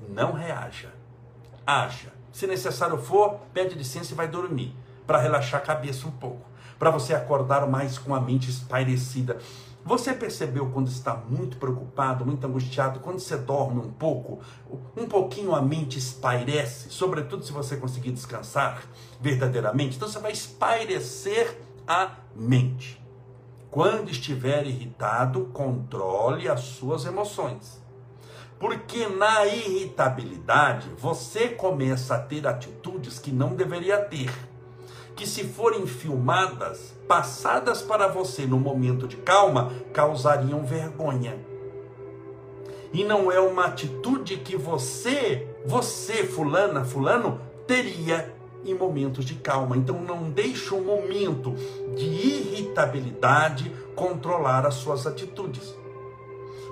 Não 0.09 0.35
reaja. 0.35 0.95
Haja. 1.67 2.13
Se 2.31 2.47
necessário 2.47 2.97
for, 2.97 3.41
pede 3.53 3.75
licença 3.75 4.13
e 4.13 4.17
vai 4.17 4.29
dormir. 4.29 4.73
Para 5.05 5.19
relaxar 5.19 5.61
a 5.61 5.67
cabeça 5.67 6.07
um 6.07 6.13
pouco. 6.13 6.49
Para 6.79 6.93
você 6.93 7.13
acordar 7.13 7.67
mais 7.67 7.99
com 7.99 8.15
a 8.15 8.21
mente 8.21 8.51
espairecida. 8.51 9.39
Você 9.85 10.13
percebeu 10.13 10.71
quando 10.71 10.89
está 10.89 11.17
muito 11.17 11.57
preocupado, 11.57 12.25
muito 12.25 12.47
angustiado, 12.47 13.01
quando 13.01 13.19
você 13.19 13.37
dorme 13.37 13.81
um 13.81 13.91
pouco, 13.91 14.41
um 14.97 15.07
pouquinho 15.07 15.55
a 15.55 15.63
mente 15.63 15.99
espairece, 15.99 16.91
sobretudo 16.91 17.45
se 17.45 17.53
você 17.53 17.77
conseguir 17.77 18.13
descansar 18.13 18.83
verdadeiramente, 19.21 19.97
então 19.97 20.09
você 20.09 20.19
vai 20.19 20.33
espairecer 20.33 21.59
a 21.87 22.11
mente. 22.37 23.03
Quando 23.71 24.11
estiver 24.11 24.67
irritado, 24.67 25.47
controle 25.47 26.49
as 26.49 26.61
suas 26.61 27.05
emoções. 27.07 27.81
Porque 28.59 29.07
na 29.07 29.47
irritabilidade 29.47 30.91
você 30.99 31.49
começa 31.49 32.17
a 32.17 32.19
ter 32.19 32.47
atitudes 32.47 33.19
que 33.19 33.33
não 33.33 33.55
deveria 33.55 33.99
ter 34.05 34.31
que, 35.21 35.27
se 35.27 35.45
forem 35.45 35.87
filmadas, 35.87 36.95
passadas 37.07 37.83
para 37.83 38.09
você 38.09 38.47
no 38.47 38.59
momento 38.59 39.07
de 39.07 39.19
calma, 39.19 39.71
causariam 39.93 40.65
vergonha. 40.65 41.39
E 42.91 43.05
não 43.05 43.31
é 43.31 43.39
uma 43.39 43.67
atitude 43.67 44.39
que 44.39 44.57
você, 44.57 45.47
você, 45.67 46.25
fulana, 46.25 46.87
fulano, 46.87 47.39
teria 47.67 48.35
em 48.65 48.73
momentos 48.73 49.27
de 49.27 49.35
calma. 49.35 49.77
Então 49.77 50.01
não 50.01 50.31
deixe 50.31 50.73
um 50.73 50.83
momento 50.83 51.55
de 51.95 52.07
irritabilidade 52.07 53.71
controlar 53.95 54.65
as 54.65 54.77
suas 54.77 55.07
atitudes. 55.07 55.77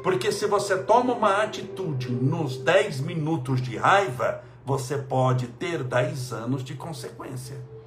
Porque 0.02 0.32
se 0.32 0.46
você 0.46 0.78
toma 0.78 1.12
uma 1.12 1.42
atitude 1.42 2.10
nos 2.10 2.56
10 2.56 3.00
minutos 3.00 3.60
de 3.60 3.76
raiva, 3.76 4.42
você 4.64 4.96
pode 4.96 5.48
ter 5.48 5.84
10 5.84 6.32
anos 6.32 6.64
de 6.64 6.74
consequência. 6.74 7.77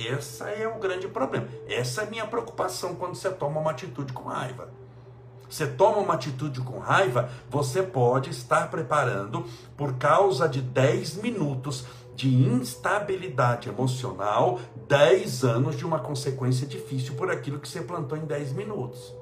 Esse 0.00 0.42
é 0.44 0.66
o 0.66 0.78
grande 0.78 1.06
problema. 1.08 1.46
Essa 1.68 2.02
é 2.02 2.06
a 2.06 2.10
minha 2.10 2.26
preocupação 2.26 2.94
quando 2.94 3.14
você 3.14 3.30
toma 3.30 3.60
uma 3.60 3.70
atitude 3.70 4.14
com 4.14 4.28
raiva. 4.28 4.70
Você 5.48 5.66
toma 5.66 5.98
uma 5.98 6.14
atitude 6.14 6.60
com 6.60 6.78
raiva, 6.78 7.28
você 7.50 7.82
pode 7.82 8.30
estar 8.30 8.70
preparando, 8.70 9.44
por 9.76 9.94
causa 9.96 10.48
de 10.48 10.62
10 10.62 11.16
minutos 11.16 11.84
de 12.14 12.32
instabilidade 12.32 13.68
emocional, 13.68 14.60
10 14.88 15.44
anos 15.44 15.76
de 15.76 15.84
uma 15.84 15.98
consequência 15.98 16.66
difícil 16.66 17.14
por 17.14 17.30
aquilo 17.30 17.58
que 17.58 17.68
você 17.68 17.82
plantou 17.82 18.16
em 18.16 18.24
10 18.24 18.52
minutos. 18.52 19.14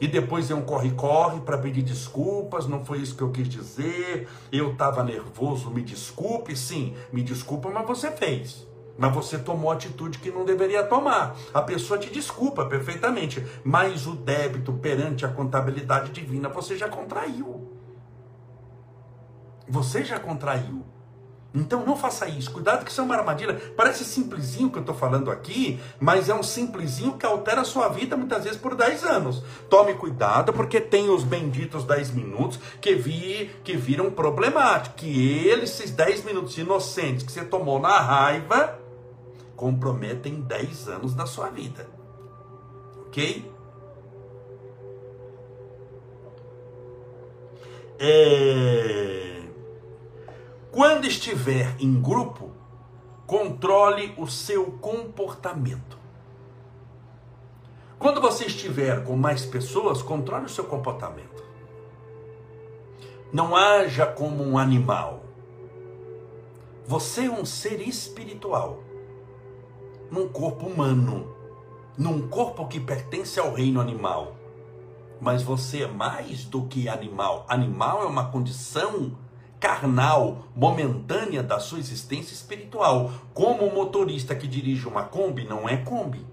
E 0.00 0.08
depois 0.08 0.50
é 0.50 0.54
um 0.54 0.62
corre-corre 0.62 1.40
para 1.40 1.58
pedir 1.58 1.82
desculpas, 1.82 2.66
não 2.66 2.84
foi 2.84 2.98
isso 2.98 3.14
que 3.14 3.22
eu 3.22 3.30
quis 3.30 3.48
dizer, 3.48 4.28
eu 4.50 4.72
estava 4.72 5.04
nervoso, 5.04 5.70
me 5.70 5.82
desculpe, 5.82 6.56
sim, 6.56 6.94
me 7.12 7.22
desculpa, 7.22 7.70
mas 7.70 7.86
você 7.86 8.10
fez. 8.10 8.66
Mas 8.98 9.14
você 9.14 9.38
tomou 9.38 9.70
atitude 9.70 10.18
que 10.18 10.30
não 10.30 10.44
deveria 10.44 10.84
tomar. 10.84 11.36
A 11.52 11.60
pessoa 11.60 11.98
te 11.98 12.10
desculpa 12.10 12.64
perfeitamente, 12.66 13.44
mas 13.64 14.06
o 14.06 14.14
débito 14.14 14.72
perante 14.72 15.24
a 15.24 15.28
contabilidade 15.28 16.12
divina 16.12 16.48
você 16.48 16.76
já 16.76 16.88
contraiu. 16.88 17.72
Você 19.68 20.04
já 20.04 20.18
contraiu. 20.18 20.84
Então 21.56 21.84
não 21.84 21.96
faça 21.96 22.28
isso. 22.28 22.50
Cuidado 22.50 22.84
que 22.84 22.90
isso 22.90 23.00
é 23.00 23.04
uma 23.04 23.16
armadilha. 23.16 23.54
Parece 23.76 24.04
simplesinho 24.04 24.70
que 24.70 24.76
eu 24.76 24.82
estou 24.82 24.94
falando 24.94 25.30
aqui, 25.30 25.80
mas 25.98 26.28
é 26.28 26.34
um 26.34 26.42
simplesinho 26.42 27.14
que 27.16 27.24
altera 27.24 27.62
a 27.62 27.64
sua 27.64 27.88
vida 27.88 28.16
muitas 28.16 28.44
vezes 28.44 28.58
por 28.58 28.74
10 28.74 29.04
anos. 29.04 29.42
Tome 29.70 29.94
cuidado, 29.94 30.52
porque 30.52 30.80
tem 30.80 31.08
os 31.08 31.24
benditos 31.24 31.84
10 31.84 32.10
minutos 32.10 32.60
que, 32.80 32.94
vi, 32.94 33.50
que 33.64 33.74
viram 33.76 34.10
problemáticos. 34.10 35.00
Que 35.00 35.48
eles, 35.48 35.70
esses 35.70 35.90
10 35.90 36.24
minutos 36.24 36.56
inocentes 36.58 37.24
que 37.24 37.32
você 37.32 37.44
tomou 37.44 37.80
na 37.80 37.98
raiva, 37.98 38.78
comprometem 39.56 40.42
10 40.42 40.88
anos 40.88 41.14
da 41.14 41.26
sua 41.26 41.48
vida. 41.48 41.88
Ok? 43.06 43.50
É... 47.98 49.42
Quando 50.70 51.06
estiver 51.06 51.74
em 51.80 52.00
grupo, 52.00 52.50
controle 53.26 54.14
o 54.18 54.26
seu 54.26 54.72
comportamento. 54.72 55.96
Quando 57.98 58.20
você 58.20 58.44
estiver 58.44 59.02
com 59.04 59.16
mais 59.16 59.46
pessoas, 59.46 60.02
controle 60.02 60.44
o 60.44 60.50
seu 60.50 60.64
comportamento. 60.64 61.42
Não 63.32 63.56
haja 63.56 64.06
como 64.06 64.44
um 64.44 64.58
animal. 64.58 65.24
Você 66.86 67.24
é 67.24 67.30
um 67.30 67.44
ser 67.44 67.80
espiritual, 67.80 68.84
num 70.10 70.28
corpo 70.28 70.66
humano, 70.66 71.34
num 71.96 72.28
corpo 72.28 72.66
que 72.66 72.80
pertence 72.80 73.38
ao 73.38 73.52
reino 73.52 73.80
animal. 73.80 74.36
Mas 75.20 75.42
você 75.42 75.82
é 75.82 75.86
mais 75.86 76.44
do 76.44 76.66
que 76.66 76.88
animal. 76.88 77.46
Animal 77.48 78.02
é 78.02 78.06
uma 78.06 78.30
condição 78.30 79.16
carnal, 79.58 80.44
momentânea 80.54 81.42
da 81.42 81.58
sua 81.58 81.78
existência 81.78 82.34
espiritual. 82.34 83.10
Como 83.32 83.64
o 83.64 83.74
motorista 83.74 84.34
que 84.34 84.46
dirige 84.46 84.86
uma 84.86 85.04
Kombi 85.04 85.44
não 85.44 85.68
é 85.68 85.76
Kombi. 85.76 86.26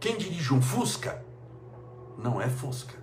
Quem 0.00 0.16
dirige 0.16 0.54
um 0.54 0.62
Fusca 0.62 1.24
não 2.18 2.40
é 2.40 2.48
Fusca. 2.48 2.94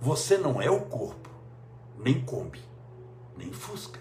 Você 0.00 0.36
não 0.36 0.60
é 0.60 0.68
o 0.68 0.82
corpo, 0.82 1.30
nem 1.98 2.20
Kombi, 2.20 2.60
nem 3.36 3.52
Fusca. 3.52 4.00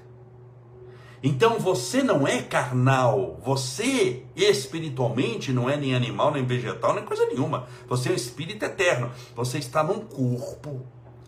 Então 1.24 1.58
você 1.58 2.04
não 2.04 2.28
é 2.28 2.42
carnal, 2.42 3.40
você 3.46 4.26
espiritualmente 4.36 5.54
não 5.54 5.70
é 5.70 5.78
nem 5.78 5.96
animal, 5.96 6.32
nem 6.32 6.46
vegetal, 6.46 6.94
nem 6.94 7.06
coisa 7.06 7.26
nenhuma. 7.28 7.66
Você 7.88 8.10
é 8.10 8.12
um 8.12 8.16
espírito 8.16 8.66
eterno. 8.66 9.10
Você 9.34 9.58
está 9.58 9.82
num 9.82 10.02
corpo 10.02 10.82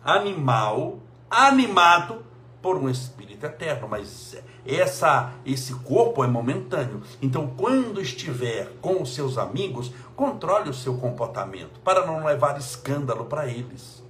animal 0.03 0.99
animado 1.29 2.25
por 2.61 2.75
um 2.75 2.89
espírito 2.89 3.45
eterno, 3.45 3.87
mas 3.87 4.35
essa 4.65 5.33
esse 5.45 5.73
corpo 5.75 6.25
é 6.25 6.27
momentâneo. 6.27 7.01
Então, 7.21 7.47
quando 7.55 8.01
estiver 8.01 8.73
com 8.81 9.01
os 9.01 9.13
seus 9.13 9.37
amigos, 9.37 9.93
controle 10.13 10.69
o 10.69 10.73
seu 10.73 10.97
comportamento 10.97 11.79
para 11.79 12.05
não 12.05 12.25
levar 12.25 12.57
escândalo 12.59 13.25
para 13.25 13.47
eles. 13.47 14.03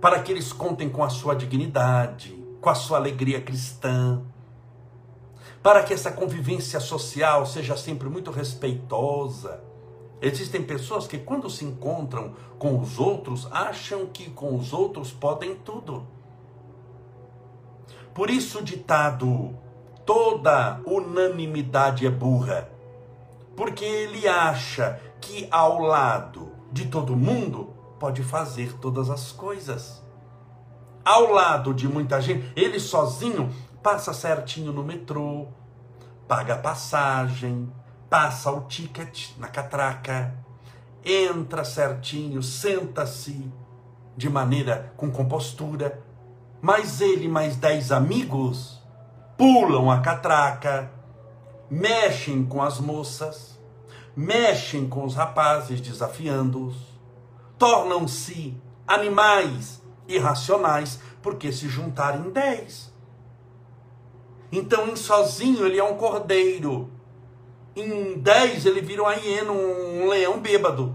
Para 0.00 0.22
que 0.22 0.30
eles 0.30 0.52
contem 0.52 0.88
com 0.88 1.02
a 1.02 1.08
sua 1.08 1.34
dignidade, 1.34 2.37
com 2.68 2.72
a 2.72 2.74
sua 2.74 2.98
alegria 2.98 3.40
cristã. 3.40 4.20
Para 5.62 5.82
que 5.82 5.94
essa 5.94 6.12
convivência 6.12 6.78
social 6.78 7.46
seja 7.46 7.78
sempre 7.78 8.10
muito 8.10 8.30
respeitosa 8.30 9.66
Existem 10.20 10.62
pessoas 10.62 11.06
que, 11.06 11.16
quando 11.16 11.48
se 11.48 11.64
encontram 11.64 12.34
com 12.58 12.78
os 12.78 12.98
outros, 12.98 13.46
acham 13.52 14.04
que 14.06 14.28
com 14.28 14.54
os 14.56 14.72
outros 14.72 15.12
podem 15.12 15.54
tudo. 15.54 16.06
Por 18.12 18.28
isso, 18.28 18.58
o 18.58 18.62
ditado: 18.62 19.56
toda 20.04 20.80
unanimidade 20.84 22.04
é 22.04 22.10
burra. 22.10 22.68
Porque 23.56 23.84
ele 23.84 24.26
acha 24.26 25.00
que 25.20 25.46
ao 25.50 25.80
lado 25.80 26.50
de 26.72 26.86
todo 26.86 27.16
mundo 27.16 27.72
pode 27.98 28.22
fazer 28.24 28.76
todas 28.78 29.08
as 29.08 29.30
coisas. 29.30 30.02
Ao 31.08 31.32
lado 31.32 31.72
de 31.72 31.88
muita 31.88 32.20
gente, 32.20 32.52
ele 32.54 32.78
sozinho 32.78 33.50
passa 33.82 34.12
certinho 34.12 34.74
no 34.74 34.84
metrô, 34.84 35.46
paga 36.28 36.54
passagem, 36.54 37.72
passa 38.10 38.52
o 38.52 38.66
ticket 38.68 39.30
na 39.38 39.48
catraca, 39.48 40.34
entra 41.02 41.64
certinho, 41.64 42.42
senta-se 42.42 43.50
de 44.18 44.28
maneira 44.28 44.92
com 44.98 45.10
compostura, 45.10 45.98
mas 46.60 47.00
ele 47.00 47.26
mais 47.26 47.56
dez 47.56 47.90
amigos 47.90 48.78
pulam 49.34 49.90
a 49.90 50.00
catraca, 50.00 50.92
mexem 51.70 52.44
com 52.44 52.60
as 52.60 52.78
moças, 52.78 53.58
mexem 54.14 54.86
com 54.86 55.04
os 55.04 55.14
rapazes, 55.14 55.80
desafiando-os, 55.80 56.76
tornam-se 57.56 58.54
animais 58.86 59.87
irracionais 60.08 60.98
porque 61.22 61.52
se 61.52 61.68
juntarem 61.68 62.30
dez. 62.30 62.92
Então, 64.50 64.88
em 64.88 64.96
sozinho, 64.96 65.66
ele 65.66 65.78
é 65.78 65.84
um 65.84 65.96
cordeiro 65.96 66.90
em 67.80 68.18
10 68.18 68.66
ele 68.66 68.80
vira 68.80 69.02
uma 69.02 69.14
hiena, 69.14 69.52
um 69.52 70.08
leão 70.08 70.40
bêbado. 70.40 70.94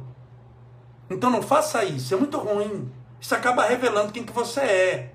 Então 1.10 1.30
não 1.30 1.42
faça 1.42 1.84
isso, 1.84 2.14
é 2.14 2.18
muito 2.18 2.38
ruim. 2.38 2.92
Isso 3.20 3.34
acaba 3.36 3.66
revelando 3.66 4.12
quem 4.12 4.24
que 4.24 4.34
você 4.34 4.62
é. 4.62 5.13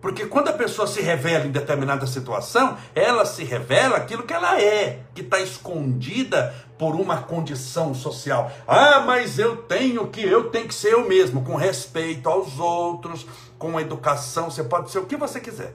Porque 0.00 0.26
quando 0.26 0.48
a 0.48 0.52
pessoa 0.52 0.86
se 0.86 1.00
revela 1.00 1.44
em 1.44 1.50
determinada 1.50 2.06
situação, 2.06 2.76
ela 2.94 3.26
se 3.26 3.42
revela 3.42 3.96
aquilo 3.96 4.22
que 4.22 4.32
ela 4.32 4.60
é, 4.60 5.00
que 5.12 5.22
está 5.22 5.40
escondida 5.40 6.54
por 6.78 6.94
uma 6.94 7.22
condição 7.22 7.92
social. 7.94 8.50
Ah, 8.66 9.00
mas 9.00 9.40
eu 9.40 9.56
tenho 9.56 10.06
que, 10.06 10.22
eu 10.22 10.50
tenho 10.50 10.68
que 10.68 10.74
ser 10.74 10.92
eu 10.92 11.08
mesmo, 11.08 11.42
com 11.42 11.56
respeito 11.56 12.28
aos 12.28 12.60
outros, 12.60 13.26
com 13.58 13.80
educação, 13.80 14.50
você 14.50 14.62
pode 14.62 14.90
ser 14.90 15.00
o 15.00 15.06
que 15.06 15.16
você 15.16 15.40
quiser. 15.40 15.74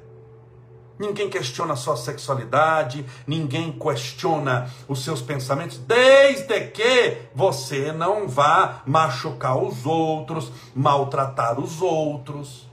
Ninguém 0.98 1.30
questiona 1.30 1.74
a 1.74 1.76
sua 1.76 1.98
sexualidade, 1.98 3.06
ninguém 3.28 3.74
questiona 3.74 4.70
os 4.88 5.04
seus 5.04 5.22
pensamentos, 5.22 5.80
desde 5.80 6.68
que 6.68 7.18
você 7.36 7.92
não 7.92 8.28
vá 8.28 8.84
machucar 8.86 9.58
os 9.58 9.86
outros, 9.86 10.50
maltratar 10.74 11.60
os 11.60 11.82
outros. 11.82 12.72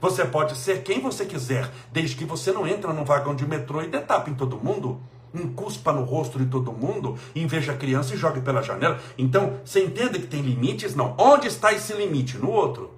Você 0.00 0.24
pode 0.24 0.56
ser 0.56 0.82
quem 0.82 1.00
você 1.00 1.26
quiser, 1.26 1.70
desde 1.92 2.16
que 2.16 2.24
você 2.24 2.52
não 2.52 2.66
entra 2.66 2.92
num 2.92 3.04
vagão 3.04 3.34
de 3.34 3.46
metrô 3.46 3.82
e 3.82 3.88
detape 3.88 4.30
em 4.30 4.34
todo 4.34 4.56
mundo, 4.56 5.00
encuspa 5.34 5.92
no 5.92 6.04
rosto 6.04 6.38
de 6.38 6.46
todo 6.46 6.72
mundo, 6.72 7.18
inveja 7.34 7.72
a 7.72 7.76
criança 7.76 8.14
e 8.14 8.16
jogue 8.16 8.40
pela 8.40 8.62
janela. 8.62 9.00
Então, 9.16 9.58
você 9.64 9.84
entende 9.84 10.20
que 10.20 10.26
tem 10.26 10.40
limites? 10.40 10.94
Não. 10.94 11.14
Onde 11.18 11.48
está 11.48 11.72
esse 11.72 11.92
limite? 11.92 12.38
No 12.38 12.50
outro. 12.50 12.90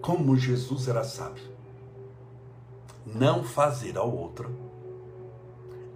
Como 0.00 0.36
Jesus 0.36 0.88
era 0.88 1.04
sábio. 1.04 1.50
não 3.06 3.42
fazer 3.42 3.96
ao 3.98 4.10
outro 4.10 4.70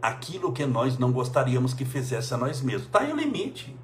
aquilo 0.04 0.52
que 0.52 0.66
nós 0.66 0.98
não 0.98 1.10
gostaríamos 1.10 1.72
que 1.72 1.84
fizesse 1.84 2.34
a 2.34 2.36
nós 2.36 2.60
mesmos. 2.60 2.86
Está 2.86 3.00
aí 3.00 3.12
o 3.12 3.16
limite. 3.16 3.74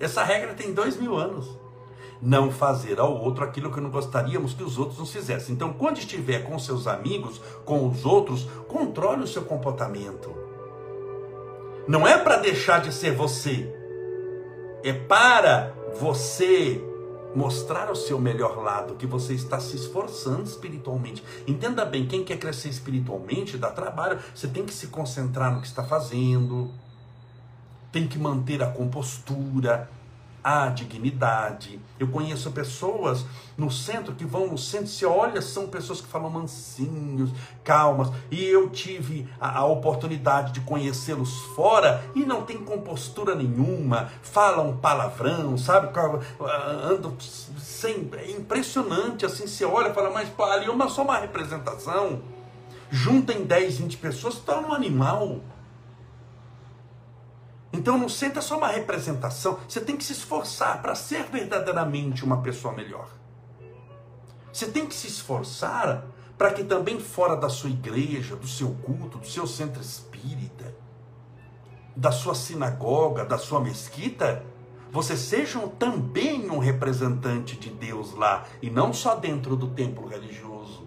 Essa 0.00 0.24
regra 0.24 0.52
tem 0.52 0.74
dois 0.74 0.96
mil 0.96 1.16
anos. 1.16 1.46
Não 2.20 2.50
fazer 2.50 2.98
ao 2.98 3.16
outro 3.16 3.44
aquilo 3.44 3.72
que 3.72 3.80
não 3.80 3.90
gostaríamos 3.90 4.54
que 4.54 4.62
os 4.62 4.78
outros 4.78 4.98
nos 4.98 5.12
fizessem. 5.12 5.54
Então, 5.54 5.72
quando 5.72 5.98
estiver 5.98 6.40
com 6.40 6.58
seus 6.58 6.86
amigos, 6.86 7.40
com 7.64 7.88
os 7.88 8.04
outros, 8.04 8.48
controle 8.66 9.22
o 9.22 9.26
seu 9.26 9.42
comportamento. 9.42 10.34
Não 11.86 12.06
é 12.06 12.18
para 12.18 12.36
deixar 12.36 12.80
de 12.80 12.92
ser 12.92 13.14
você, 13.14 13.72
é 14.82 14.92
para 14.92 15.72
você 15.98 16.84
mostrar 17.34 17.90
o 17.90 17.96
seu 17.96 18.18
melhor 18.18 18.58
lado, 18.62 18.94
que 18.94 19.06
você 19.06 19.34
está 19.34 19.60
se 19.60 19.76
esforçando 19.76 20.44
espiritualmente. 20.44 21.22
Entenda 21.46 21.84
bem, 21.84 22.06
quem 22.06 22.24
quer 22.24 22.38
crescer 22.38 22.68
espiritualmente 22.68 23.56
dá 23.56 23.70
trabalho, 23.70 24.18
você 24.34 24.48
tem 24.48 24.64
que 24.64 24.72
se 24.72 24.88
concentrar 24.88 25.54
no 25.54 25.60
que 25.60 25.66
está 25.66 25.84
fazendo, 25.84 26.70
tem 27.92 28.06
que 28.06 28.18
manter 28.18 28.62
a 28.62 28.66
compostura, 28.66 29.90
a 30.42 30.68
dignidade. 30.68 31.80
Eu 31.98 32.08
conheço 32.08 32.50
pessoas 32.50 33.24
no 33.56 33.70
centro 33.70 34.14
que 34.14 34.24
vão 34.24 34.46
no 34.46 34.56
centro, 34.56 34.86
se 34.86 35.04
olha, 35.04 35.42
são 35.42 35.66
pessoas 35.66 36.00
que 36.00 36.06
falam 36.06 36.30
mansinhos, 36.30 37.30
calmas. 37.64 38.10
E 38.30 38.44
eu 38.44 38.70
tive 38.70 39.28
a, 39.40 39.58
a 39.58 39.64
oportunidade 39.66 40.52
de 40.52 40.60
conhecê-los 40.60 41.34
fora 41.56 42.02
e 42.14 42.24
não 42.24 42.42
tem 42.42 42.58
compostura 42.58 43.34
nenhuma, 43.34 44.10
falam 44.22 44.76
palavrão, 44.76 45.58
sabe? 45.58 45.88
Andam 46.84 47.16
sem. 47.58 48.08
É 48.14 48.30
impressionante 48.30 49.26
assim, 49.26 49.46
você 49.46 49.64
olha 49.64 49.92
fala, 49.92 50.10
mas 50.10 50.30
ali 50.52 50.66
é 50.66 50.70
uma, 50.70 50.88
só 50.88 51.02
uma 51.02 51.18
representação. 51.18 52.20
Juntem 52.90 53.44
10, 53.44 53.78
20 53.78 53.96
pessoas, 53.98 54.36
torna 54.36 54.68
um 54.68 54.72
animal. 54.72 55.40
Então 57.72 57.98
não 57.98 58.08
senta 58.08 58.40
só 58.40 58.56
uma 58.56 58.68
representação, 58.68 59.58
você 59.68 59.80
tem 59.80 59.96
que 59.96 60.04
se 60.04 60.12
esforçar 60.12 60.80
para 60.80 60.94
ser 60.94 61.24
verdadeiramente 61.24 62.24
uma 62.24 62.40
pessoa 62.42 62.72
melhor. 62.74 63.08
Você 64.52 64.66
tem 64.66 64.86
que 64.86 64.94
se 64.94 65.06
esforçar 65.06 66.04
para 66.36 66.52
que 66.52 66.64
também 66.64 66.98
fora 66.98 67.36
da 67.36 67.48
sua 67.48 67.68
igreja, 67.68 68.36
do 68.36 68.46
seu 68.46 68.70
culto, 68.82 69.18
do 69.18 69.26
seu 69.26 69.46
centro 69.46 69.82
espírita, 69.82 70.74
da 71.94 72.12
sua 72.12 72.34
sinagoga, 72.34 73.24
da 73.24 73.36
sua 73.36 73.60
mesquita, 73.60 74.44
você 74.90 75.16
seja 75.16 75.58
também 75.78 76.48
um 76.50 76.58
representante 76.58 77.56
de 77.56 77.68
Deus 77.68 78.14
lá 78.14 78.46
e 78.62 78.70
não 78.70 78.92
só 78.92 79.16
dentro 79.16 79.54
do 79.56 79.68
templo 79.68 80.06
religioso. 80.06 80.86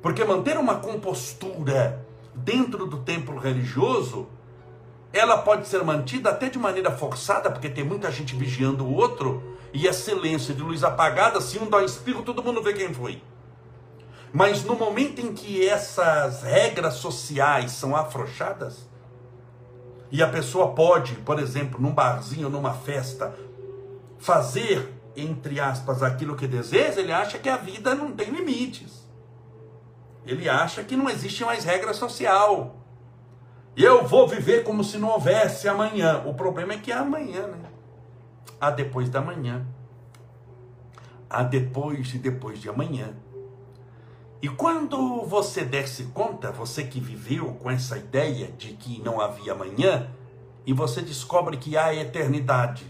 Porque 0.00 0.22
manter 0.22 0.58
uma 0.58 0.76
compostura 0.76 2.06
dentro 2.34 2.86
do 2.86 2.98
templo 2.98 3.38
religioso 3.38 4.28
ela 5.14 5.38
pode 5.38 5.68
ser 5.68 5.82
mantida 5.84 6.30
até 6.30 6.48
de 6.48 6.58
maneira 6.58 6.90
forçada, 6.90 7.48
porque 7.48 7.68
tem 7.68 7.84
muita 7.84 8.10
gente 8.10 8.34
vigiando 8.34 8.84
o 8.84 8.92
outro, 8.92 9.56
e 9.72 9.86
é 9.86 9.92
silêncio 9.92 10.52
de 10.52 10.60
luz 10.60 10.82
apagada, 10.82 11.40
se 11.40 11.56
um 11.56 11.70
dá 11.70 11.78
um 11.78 11.84
espirro, 11.84 12.24
todo 12.24 12.42
mundo 12.42 12.60
vê 12.60 12.72
quem 12.72 12.92
foi. 12.92 13.22
Mas 14.32 14.64
no 14.64 14.74
momento 14.74 15.20
em 15.20 15.32
que 15.32 15.64
essas 15.64 16.42
regras 16.42 16.94
sociais 16.94 17.70
são 17.70 17.94
afrouxadas, 17.94 18.88
e 20.10 20.20
a 20.20 20.28
pessoa 20.28 20.74
pode, 20.74 21.14
por 21.14 21.38
exemplo, 21.38 21.80
num 21.80 21.92
barzinho, 21.92 22.48
numa 22.48 22.74
festa, 22.74 23.32
fazer, 24.18 24.92
entre 25.16 25.60
aspas, 25.60 26.02
aquilo 26.02 26.34
que 26.34 26.48
deseja, 26.48 27.00
ele 27.00 27.12
acha 27.12 27.38
que 27.38 27.48
a 27.48 27.56
vida 27.56 27.94
não 27.94 28.10
tem 28.10 28.30
limites. 28.30 29.08
Ele 30.26 30.48
acha 30.48 30.82
que 30.82 30.96
não 30.96 31.08
existe 31.08 31.44
mais 31.44 31.64
regra 31.64 31.94
social. 31.94 32.83
Eu 33.76 34.06
vou 34.06 34.28
viver 34.28 34.62
como 34.62 34.84
se 34.84 34.98
não 34.98 35.08
houvesse 35.08 35.68
amanhã. 35.68 36.22
O 36.26 36.34
problema 36.34 36.74
é 36.74 36.78
que 36.78 36.92
é 36.92 36.94
amanhã, 36.94 37.48
né? 37.48 37.70
Há 38.60 38.70
depois 38.70 39.08
da 39.10 39.20
manhã. 39.20 39.66
Há 41.28 41.42
depois 41.42 42.14
e 42.14 42.18
depois 42.18 42.60
de 42.60 42.68
amanhã. 42.68 43.14
E 44.40 44.48
quando 44.48 45.24
você 45.24 45.64
desse 45.64 46.04
conta, 46.04 46.52
você 46.52 46.84
que 46.84 47.00
viveu 47.00 47.54
com 47.54 47.70
essa 47.70 47.98
ideia 47.98 48.52
de 48.52 48.74
que 48.74 49.00
não 49.02 49.20
havia 49.20 49.52
amanhã, 49.52 50.08
e 50.66 50.72
você 50.72 51.00
descobre 51.00 51.56
que 51.56 51.76
há 51.76 51.94
eternidade, 51.94 52.84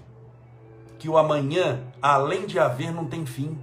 que 0.98 1.08
o 1.08 1.16
amanhã, 1.16 1.80
além 2.02 2.44
de 2.44 2.58
haver, 2.58 2.92
não 2.92 3.06
tem 3.06 3.24
fim. 3.24 3.58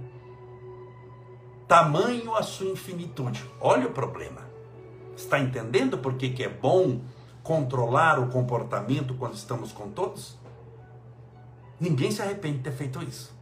Tamanho 1.68 2.34
a 2.34 2.42
sua 2.42 2.70
infinitude. 2.70 3.44
Olha 3.60 3.86
o 3.86 3.92
problema. 3.92 4.51
Está 5.16 5.38
entendendo 5.38 5.98
por 5.98 6.14
que, 6.14 6.30
que 6.30 6.42
é 6.42 6.48
bom 6.48 7.00
controlar 7.42 8.18
o 8.18 8.28
comportamento 8.28 9.14
quando 9.14 9.34
estamos 9.34 9.72
com 9.72 9.90
todos? 9.90 10.38
Ninguém 11.78 12.10
se 12.10 12.22
arrepende 12.22 12.58
de 12.58 12.64
ter 12.64 12.72
feito 12.72 13.02
isso. 13.02 13.34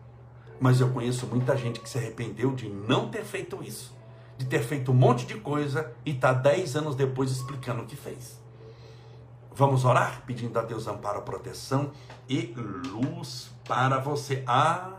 Mas 0.61 0.80
eu 0.80 0.90
conheço 0.90 1.26
muita 1.26 1.56
gente 1.56 1.80
que 1.80 1.88
se 1.88 1.98
arrependeu 1.98 2.54
de 2.54 2.68
não 2.68 3.09
ter 3.09 3.24
feito 3.24 3.62
isso. 3.62 3.94
De 4.37 4.46
ter 4.46 4.62
feito 4.62 4.90
um 4.92 4.94
monte 4.94 5.26
de 5.26 5.35
coisa 5.38 5.92
e 6.04 6.12
está 6.12 6.33
dez 6.33 6.76
anos 6.76 6.94
depois 6.94 7.30
explicando 7.30 7.83
o 7.83 7.87
que 7.87 7.96
fez. 7.96 8.40
Vamos 9.54 9.85
orar 9.85 10.22
pedindo 10.26 10.59
a 10.59 10.62
Deus 10.62 10.87
amparo, 10.87 11.22
proteção 11.22 11.90
e 12.28 12.54
luz 12.92 13.50
para 13.66 13.98
você. 13.98 14.42
Ah, 14.46 14.90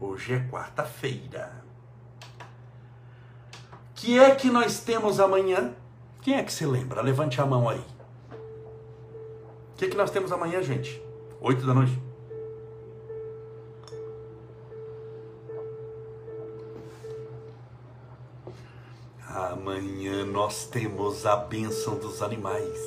hoje 0.00 0.32
é 0.32 0.48
quarta-feira. 0.48 1.67
Que 3.98 4.16
é 4.16 4.32
que 4.32 4.48
nós 4.48 4.78
temos 4.78 5.18
amanhã? 5.18 5.74
Quem 6.22 6.36
é 6.36 6.42
que 6.44 6.52
se 6.52 6.64
lembra? 6.64 7.02
Levante 7.02 7.40
a 7.40 7.44
mão 7.44 7.68
aí. 7.68 7.80
O 7.80 9.76
que, 9.76 9.86
é 9.86 9.88
que 9.88 9.96
nós 9.96 10.08
temos 10.08 10.30
amanhã, 10.30 10.62
gente? 10.62 11.02
Oito 11.40 11.66
da 11.66 11.74
noite. 11.74 12.00
Amanhã 19.28 20.24
nós 20.24 20.66
temos 20.66 21.26
a 21.26 21.34
bênção 21.34 21.96
dos 21.98 22.22
animais. 22.22 22.78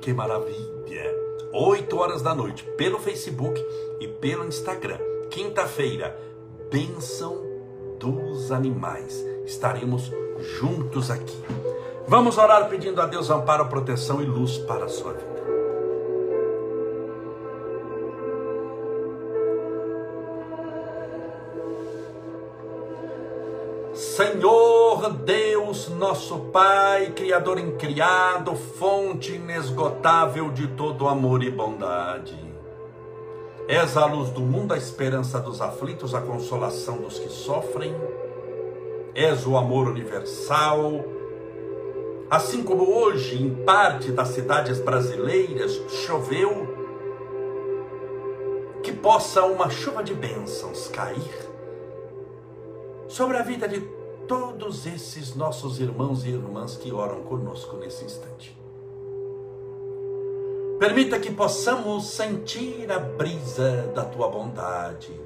Que 0.00 0.12
maravilha! 0.12 1.12
Oito 1.52 1.98
horas 1.98 2.22
da 2.22 2.32
noite, 2.36 2.62
pelo 2.76 3.00
Facebook 3.00 3.60
e 3.98 4.06
pelo 4.06 4.46
Instagram. 4.46 4.98
Quinta-feira, 5.28 6.16
bênção 6.70 7.53
dos 8.04 8.52
animais. 8.52 9.24
Estaremos 9.46 10.12
juntos 10.58 11.10
aqui. 11.10 11.42
Vamos 12.06 12.36
orar 12.36 12.68
pedindo 12.68 13.00
a 13.00 13.06
Deus 13.06 13.30
amparo, 13.30 13.66
proteção 13.66 14.22
e 14.22 14.26
luz 14.26 14.58
para 14.58 14.84
a 14.84 14.88
sua 14.88 15.14
vida. 15.14 15.34
Senhor 23.94 25.10
Deus, 25.24 25.88
nosso 25.88 26.38
Pai, 26.52 27.12
Criador 27.16 27.58
incriado, 27.58 28.54
fonte 28.54 29.32
inesgotável 29.32 30.50
de 30.50 30.68
todo 30.68 31.08
amor 31.08 31.42
e 31.42 31.50
bondade. 31.50 32.53
És 33.66 33.96
a 33.96 34.04
luz 34.04 34.30
do 34.30 34.40
mundo, 34.40 34.74
a 34.74 34.76
esperança 34.76 35.40
dos 35.40 35.60
aflitos, 35.60 36.14
a 36.14 36.20
consolação 36.20 36.98
dos 36.98 37.18
que 37.18 37.28
sofrem. 37.28 37.94
És 39.14 39.46
o 39.46 39.56
amor 39.56 39.88
universal, 39.88 41.04
Assim 42.30 42.64
como 42.64 42.90
hoje, 42.90 43.40
em 43.40 43.54
parte 43.64 44.10
das 44.10 44.28
cidades 44.28 44.80
brasileiras, 44.80 45.72
choveu, 46.04 46.66
que 48.82 48.92
possa 48.92 49.44
uma 49.44 49.70
chuva 49.70 50.02
de 50.02 50.14
bênçãos 50.14 50.88
cair 50.88 51.48
sobre 53.06 53.36
a 53.36 53.42
vida 53.42 53.68
de 53.68 53.80
todos 54.26 54.86
esses 54.86 55.36
nossos 55.36 55.78
irmãos 55.78 56.24
e 56.24 56.30
irmãs 56.30 56.76
que 56.76 56.92
oram 56.92 57.22
conosco 57.22 57.76
nesse 57.76 58.04
instante. 58.04 58.63
Permita 60.78 61.18
que 61.18 61.30
possamos 61.30 62.10
sentir 62.10 62.90
a 62.90 62.98
brisa 62.98 63.92
da 63.94 64.04
tua 64.04 64.28
bondade, 64.28 65.18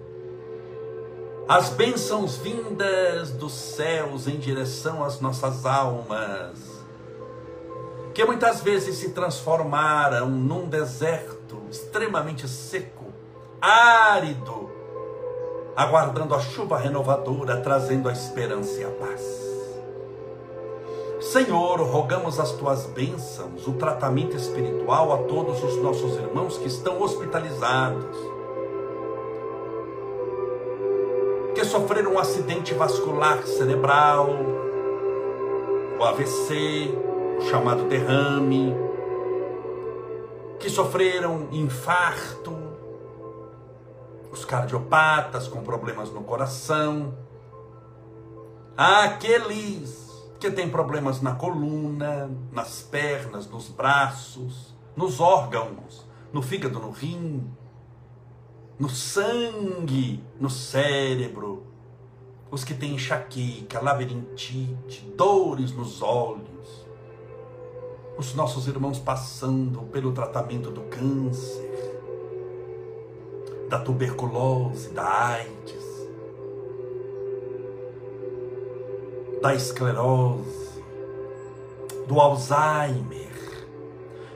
as 1.48 1.70
bênçãos 1.70 2.36
vindas 2.36 3.30
dos 3.30 3.52
céus 3.52 4.28
em 4.28 4.38
direção 4.38 5.02
às 5.02 5.20
nossas 5.20 5.64
almas 5.64 6.78
que 8.18 8.24
muitas 8.24 8.60
vezes 8.60 8.96
se 8.96 9.10
transformaram 9.10 10.28
num 10.28 10.68
deserto 10.68 11.62
extremamente 11.70 12.48
seco, 12.48 13.12
árido, 13.60 14.68
aguardando 15.76 16.34
a 16.34 16.40
chuva 16.40 16.76
renovadora, 16.78 17.60
trazendo 17.60 18.08
a 18.08 18.12
esperança 18.12 18.80
e 18.80 18.84
a 18.84 18.90
paz. 18.90 19.47
Senhor, 21.28 21.78
rogamos 21.82 22.40
as 22.40 22.52
tuas 22.52 22.86
bênçãos, 22.86 23.66
o 23.66 23.74
tratamento 23.74 24.34
espiritual 24.34 25.12
a 25.12 25.18
todos 25.24 25.62
os 25.62 25.76
nossos 25.76 26.16
irmãos 26.16 26.56
que 26.56 26.66
estão 26.66 27.02
hospitalizados, 27.02 28.16
que 31.54 31.62
sofreram 31.66 32.14
um 32.14 32.18
acidente 32.18 32.72
vascular 32.72 33.42
cerebral, 33.42 34.30
o 36.00 36.02
AVC, 36.02 36.94
o 37.38 37.42
chamado 37.42 37.84
derrame, 37.84 38.74
que 40.58 40.70
sofreram 40.70 41.48
infarto, 41.52 42.56
os 44.32 44.46
cardiopatas 44.46 45.46
com 45.46 45.60
problemas 45.60 46.10
no 46.10 46.22
coração, 46.22 47.12
aqueles 48.74 50.07
que 50.38 50.50
têm 50.50 50.70
problemas 50.70 51.20
na 51.20 51.34
coluna, 51.34 52.30
nas 52.52 52.82
pernas, 52.82 53.48
nos 53.48 53.68
braços, 53.68 54.74
nos 54.96 55.20
órgãos, 55.20 56.06
no 56.32 56.42
fígado, 56.42 56.78
no 56.78 56.90
rim, 56.90 57.50
no 58.78 58.88
sangue, 58.88 60.22
no 60.38 60.48
cérebro, 60.48 61.66
os 62.50 62.64
que 62.64 62.72
têm 62.72 62.94
enxaqueca, 62.94 63.80
labirintite, 63.80 65.12
dores 65.16 65.72
nos 65.72 66.00
olhos, 66.00 66.86
os 68.16 68.34
nossos 68.34 68.66
irmãos 68.68 68.98
passando 68.98 69.82
pelo 69.92 70.12
tratamento 70.12 70.70
do 70.70 70.82
câncer, 70.82 71.68
da 73.68 73.78
tuberculose, 73.78 74.90
da 74.90 75.04
AIDS, 75.04 75.87
da 79.40 79.54
esclerose, 79.54 80.82
do 82.06 82.20
Alzheimer. 82.20 83.28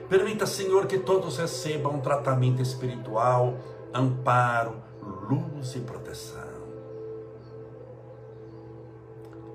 Permita, 0.09 0.47
Senhor, 0.47 0.87
que 0.87 0.99
todos 0.99 1.39
recebam 1.39 1.95
um 1.95 2.01
tratamento 2.01 2.61
espiritual, 2.61 3.57
amparo, 3.95 4.75
luz 5.29 5.75
e 5.75 5.81
proteção 5.81 6.53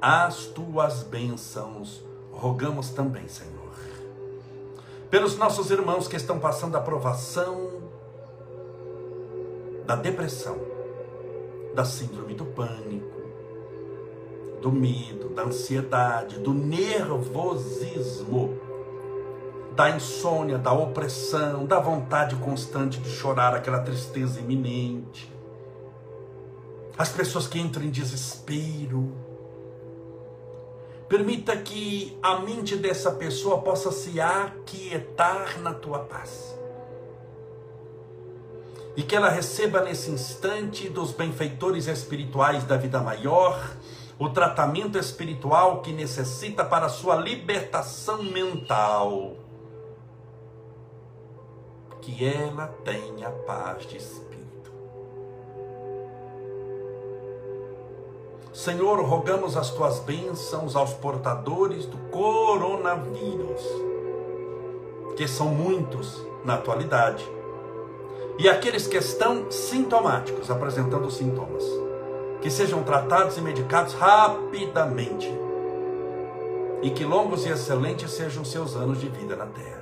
as 0.02 0.46
tuas 0.46 1.04
bênçãos, 1.04 2.04
rogamos 2.32 2.90
também, 2.90 3.28
Senhor. 3.28 3.76
Pelos 5.10 5.38
nossos 5.38 5.72
irmãos 5.72 6.08
que 6.08 6.16
estão 6.16 6.40
passando 6.40 6.76
a 6.76 6.82
provação 6.82 7.82
da 9.86 9.96
depressão, 9.96 10.58
da 11.74 11.84
síndrome 11.84 12.34
do 12.34 12.46
pânico, 12.46 13.27
do 14.62 14.72
medo, 14.72 15.30
da 15.30 15.44
ansiedade, 15.44 16.40
do 16.40 16.54
nervosismo, 16.54 18.58
da 19.76 19.90
insônia, 19.90 20.58
da 20.58 20.74
opressão, 20.74 21.66
da 21.66 21.80
vontade 21.80 22.36
constante 22.38 23.00
de 23.00 23.10
chorar, 23.10 23.56
aquela 23.56 23.80
tristeza 23.80 24.40
iminente. 24.40 25.32
As 26.98 27.10
pessoas 27.10 27.48
que 27.48 27.60
entram 27.60 27.84
em 27.84 27.92
desespero, 27.92 29.14
Permita 31.08 31.56
que 31.56 32.18
a 32.22 32.40
mente 32.40 32.76
dessa 32.76 33.12
pessoa 33.12 33.62
possa 33.62 33.92
se 33.94 34.20
aquietar 34.20 35.58
na 35.62 35.74
tua 35.74 36.00
paz. 36.00 36.54
E 38.96 39.04
que 39.04 39.16
ela 39.16 39.30
receba 39.30 39.82
nesse 39.82 40.12
instante 40.12 40.90
dos 40.90 41.12
benfeitores 41.12 41.88
espirituais 41.88 42.66
da 42.66 42.76
vida 42.76 43.00
maior 43.00 43.58
o 44.20 44.30
tratamento 44.30 44.98
espiritual 44.98 45.82
que 45.82 45.92
necessita 45.92 46.66
para 46.66 46.90
sua 46.90 47.16
libertação 47.16 48.24
mental. 48.24 49.36
Que 52.02 52.26
ela 52.26 52.68
tenha 52.84 53.30
paz 53.30 53.86
de 53.86 53.98
espírito 53.98 54.28
Senhor, 58.58 59.00
rogamos 59.06 59.56
as 59.56 59.70
tuas 59.70 60.00
bênçãos 60.00 60.76
aos 60.76 60.92
portadores 60.92 61.86
do 61.86 61.96
coronavírus, 62.10 63.62
que 65.16 65.28
são 65.28 65.50
muitos 65.50 66.26
na 66.44 66.56
atualidade, 66.56 67.24
e 68.40 68.50
aqueles 68.50 68.88
que 68.88 68.98
estão 68.98 69.52
sintomáticos, 69.52 70.50
apresentando 70.50 71.12
sintomas, 71.12 71.64
que 72.42 72.50
sejam 72.50 72.84
tratados 72.84 73.38
e 73.38 73.42
medicados 73.42 73.94
rapidamente, 73.94 75.28
e 76.82 76.92
que 76.92 77.04
longos 77.04 77.46
e 77.46 77.50
excelentes 77.50 78.12
sejam 78.12 78.46
seus 78.46 78.76
anos 78.76 79.00
de 79.00 79.10
vida 79.10 79.36
na 79.36 79.48
terra. 79.48 79.78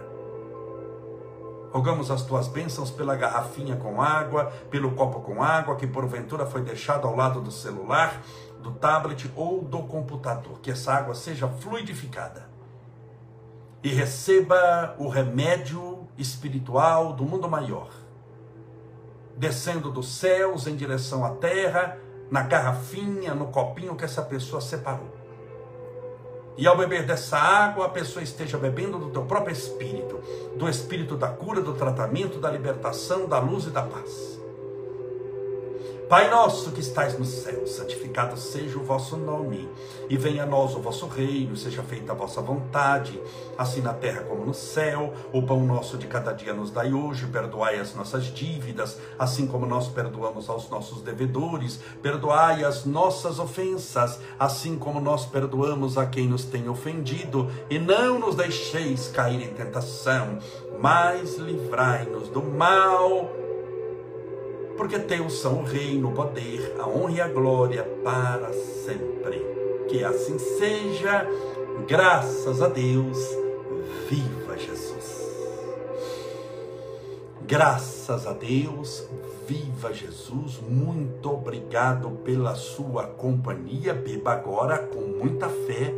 Rogamos 1.72 2.10
as 2.10 2.22
tuas 2.22 2.48
bênçãos 2.48 2.90
pela 2.90 3.18
garrafinha 3.18 3.76
com 3.76 4.02
água, 4.02 4.46
pelo 4.70 4.92
copo 4.92 5.20
com 5.20 5.44
água 5.44 5.76
que 5.76 5.86
porventura 5.86 6.46
foi 6.46 6.62
deixado 6.62 7.06
ao 7.06 7.16
lado 7.16 7.42
do 7.42 7.52
celular 7.52 8.22
do 8.62 8.72
tablet 8.72 9.30
ou 9.36 9.62
do 9.62 9.80
computador, 9.84 10.60
que 10.62 10.72
essa 10.72 10.94
água 10.94 11.14
seja 11.14 11.48
fluidificada 11.48 12.50
e 13.84 13.90
receba 13.90 14.96
o 14.98 15.08
remédio 15.08 16.08
espiritual 16.18 17.14
do 17.14 17.24
mundo 17.24 17.48
maior, 17.48 17.92
descendo 19.38 19.92
dos 19.92 20.08
céus 20.16 20.66
em 20.66 20.76
direção 20.76 21.24
à 21.24 21.30
terra, 21.36 22.00
na 22.30 22.42
garrafinha, 22.42 23.34
no 23.34 23.48
copinho 23.48 23.96
que 23.96 24.06
essa 24.06 24.22
pessoa 24.22 24.62
separou. 24.62 25.14
E 26.58 26.66
ao 26.66 26.78
beber 26.78 27.06
dessa 27.06 27.38
água, 27.38 27.86
a 27.86 27.90
pessoa 27.90 28.24
esteja 28.24 28.58
bebendo 28.58 28.98
do 28.98 29.10
teu 29.10 29.24
próprio 29.24 29.52
espírito, 29.52 30.22
do 30.56 30.70
espírito 30.70 31.18
da 31.18 31.28
cura, 31.28 31.62
do 31.62 31.74
tratamento, 31.74 32.40
da 32.40 32.50
libertação, 32.50 33.28
da 33.28 33.40
luz 33.40 33.66
e 33.66 33.70
da 33.70 33.82
paz. 33.82 34.40
Pai 36.10 36.30
nosso 36.30 36.72
que 36.72 36.82
estais 36.82 37.18
no 37.18 37.26
céu, 37.26 37.66
santificado 37.66 38.38
seja 38.38 38.78
o 38.78 38.84
vosso 38.84 39.18
nome, 39.18 39.68
e 40.08 40.16
venha 40.16 40.44
a 40.44 40.46
nós 40.46 40.76
o 40.76 40.80
vosso 40.80 41.08
reino, 41.08 41.58
seja 41.58 41.82
feita 41.82 42.12
a 42.12 42.16
vossa 42.16 42.42
vontade, 42.42 43.20
assim 43.58 43.82
na 43.82 43.92
terra 43.92 44.22
como 44.22 44.46
no 44.46 44.54
céu. 44.54 45.12
O 45.34 45.42
pão 45.42 45.66
nosso 45.66 45.98
de 45.98 46.06
cada 46.06 46.32
dia 46.32 46.54
nos 46.54 46.70
dai 46.70 46.94
hoje, 46.94 47.26
perdoai 47.26 47.80
as 47.80 47.96
nossas 47.96 48.26
dívidas, 48.26 49.00
assim 49.18 49.48
como 49.48 49.66
nós 49.66 49.88
perdoamos 49.88 50.48
aos 50.48 50.70
nossos 50.70 51.02
devedores, 51.02 51.80
perdoai 52.04 52.64
as 52.64 52.86
nossas 52.86 53.40
ofensas, 53.40 54.20
assim 54.40 54.78
como 54.78 55.00
nós 55.00 55.26
perdoamos 55.26 55.98
a 55.98 56.06
quem 56.06 56.28
nos 56.28 56.46
tem 56.46 56.70
ofendido, 56.70 57.50
e 57.68 57.80
não 57.80 58.20
nos 58.20 58.36
deixeis 58.36 59.08
cair 59.08 59.42
em 59.42 59.54
tentação, 59.56 60.38
mas 60.80 61.38
livrai-nos 61.38 62.30
do 62.30 62.44
mal 62.44 63.46
porque 64.78 65.00
teus 65.00 65.40
são 65.40 65.62
o 65.62 65.64
reino, 65.64 66.10
o 66.10 66.14
poder, 66.14 66.76
a 66.80 66.88
honra 66.88 67.12
e 67.12 67.22
a 67.22 67.28
glória 67.28 67.84
para 68.04 68.52
sempre. 68.54 69.44
Que 69.88 70.04
assim 70.04 70.38
seja, 70.38 71.28
graças 71.88 72.62
a 72.62 72.68
Deus, 72.68 73.18
viva 74.10 74.58
Jesus. 74.58 75.26
Graças 77.48 78.26
a 78.26 78.34
Deus, 78.34 79.08
viva 79.48 79.94
Jesus. 79.94 80.60
Muito 80.68 81.32
obrigado 81.32 82.10
pela 82.24 82.56
sua 82.56 83.06
companhia. 83.06 83.94
Beba 83.94 84.34
agora 84.34 84.80
com 84.80 85.02
muita 85.02 85.48
fé 85.48 85.94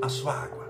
a 0.00 0.08
sua 0.08 0.34
água. 0.34 0.63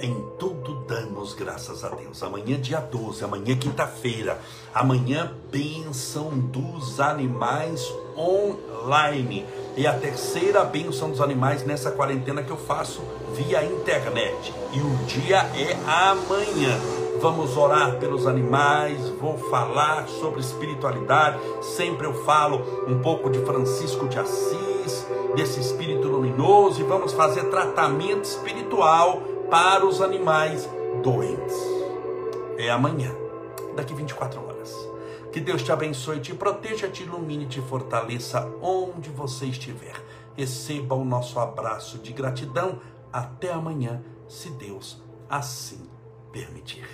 Em 0.00 0.14
tudo 0.38 0.84
damos 0.86 1.34
graças 1.34 1.82
a 1.82 1.88
Deus. 1.88 2.22
Amanhã, 2.22 2.60
dia 2.60 2.78
12, 2.78 3.24
amanhã, 3.24 3.56
quinta-feira. 3.56 4.38
Amanhã, 4.72 5.32
bênção 5.50 6.30
dos 6.30 7.00
animais 7.00 7.92
online. 8.16 9.44
E 9.76 9.88
a 9.88 9.94
terceira 9.94 10.64
bênção 10.64 11.10
dos 11.10 11.20
animais 11.20 11.64
nessa 11.64 11.90
quarentena 11.90 12.44
que 12.44 12.50
eu 12.50 12.56
faço 12.56 13.02
via 13.34 13.64
internet. 13.64 14.54
E 14.72 14.78
o 14.78 14.96
dia 15.06 15.38
é 15.56 15.72
amanhã. 15.84 16.78
Vamos 17.20 17.56
orar 17.56 17.98
pelos 17.98 18.28
animais, 18.28 19.08
vou 19.20 19.36
falar 19.36 20.06
sobre 20.06 20.38
espiritualidade. 20.38 21.40
Sempre 21.60 22.06
eu 22.06 22.24
falo 22.24 22.84
um 22.86 23.00
pouco 23.00 23.28
de 23.28 23.40
Francisco 23.40 24.06
de 24.06 24.16
Assis, 24.16 25.04
desse 25.34 25.58
espírito 25.58 26.06
luminoso, 26.06 26.80
e 26.80 26.84
vamos 26.84 27.12
fazer 27.12 27.50
tratamento 27.50 28.22
espiritual 28.22 29.22
para 29.50 29.86
os 29.86 30.02
animais 30.02 30.68
doentes. 31.02 31.56
É 32.58 32.70
amanhã, 32.70 33.10
daqui 33.74 33.94
24 33.94 34.44
horas. 34.44 34.74
Que 35.32 35.40
Deus 35.40 35.62
te 35.62 35.72
abençoe, 35.72 36.20
te 36.20 36.34
proteja, 36.34 36.88
te 36.88 37.02
ilumine, 37.02 37.46
te 37.46 37.60
fortaleça 37.62 38.46
onde 38.60 39.08
você 39.08 39.46
estiver. 39.46 39.94
Receba 40.36 40.94
o 40.94 41.04
nosso 41.04 41.38
abraço 41.38 41.98
de 41.98 42.12
gratidão. 42.12 42.80
Até 43.12 43.50
amanhã, 43.50 44.02
se 44.28 44.50
Deus 44.50 45.02
assim 45.30 45.88
permitir. 46.30 46.86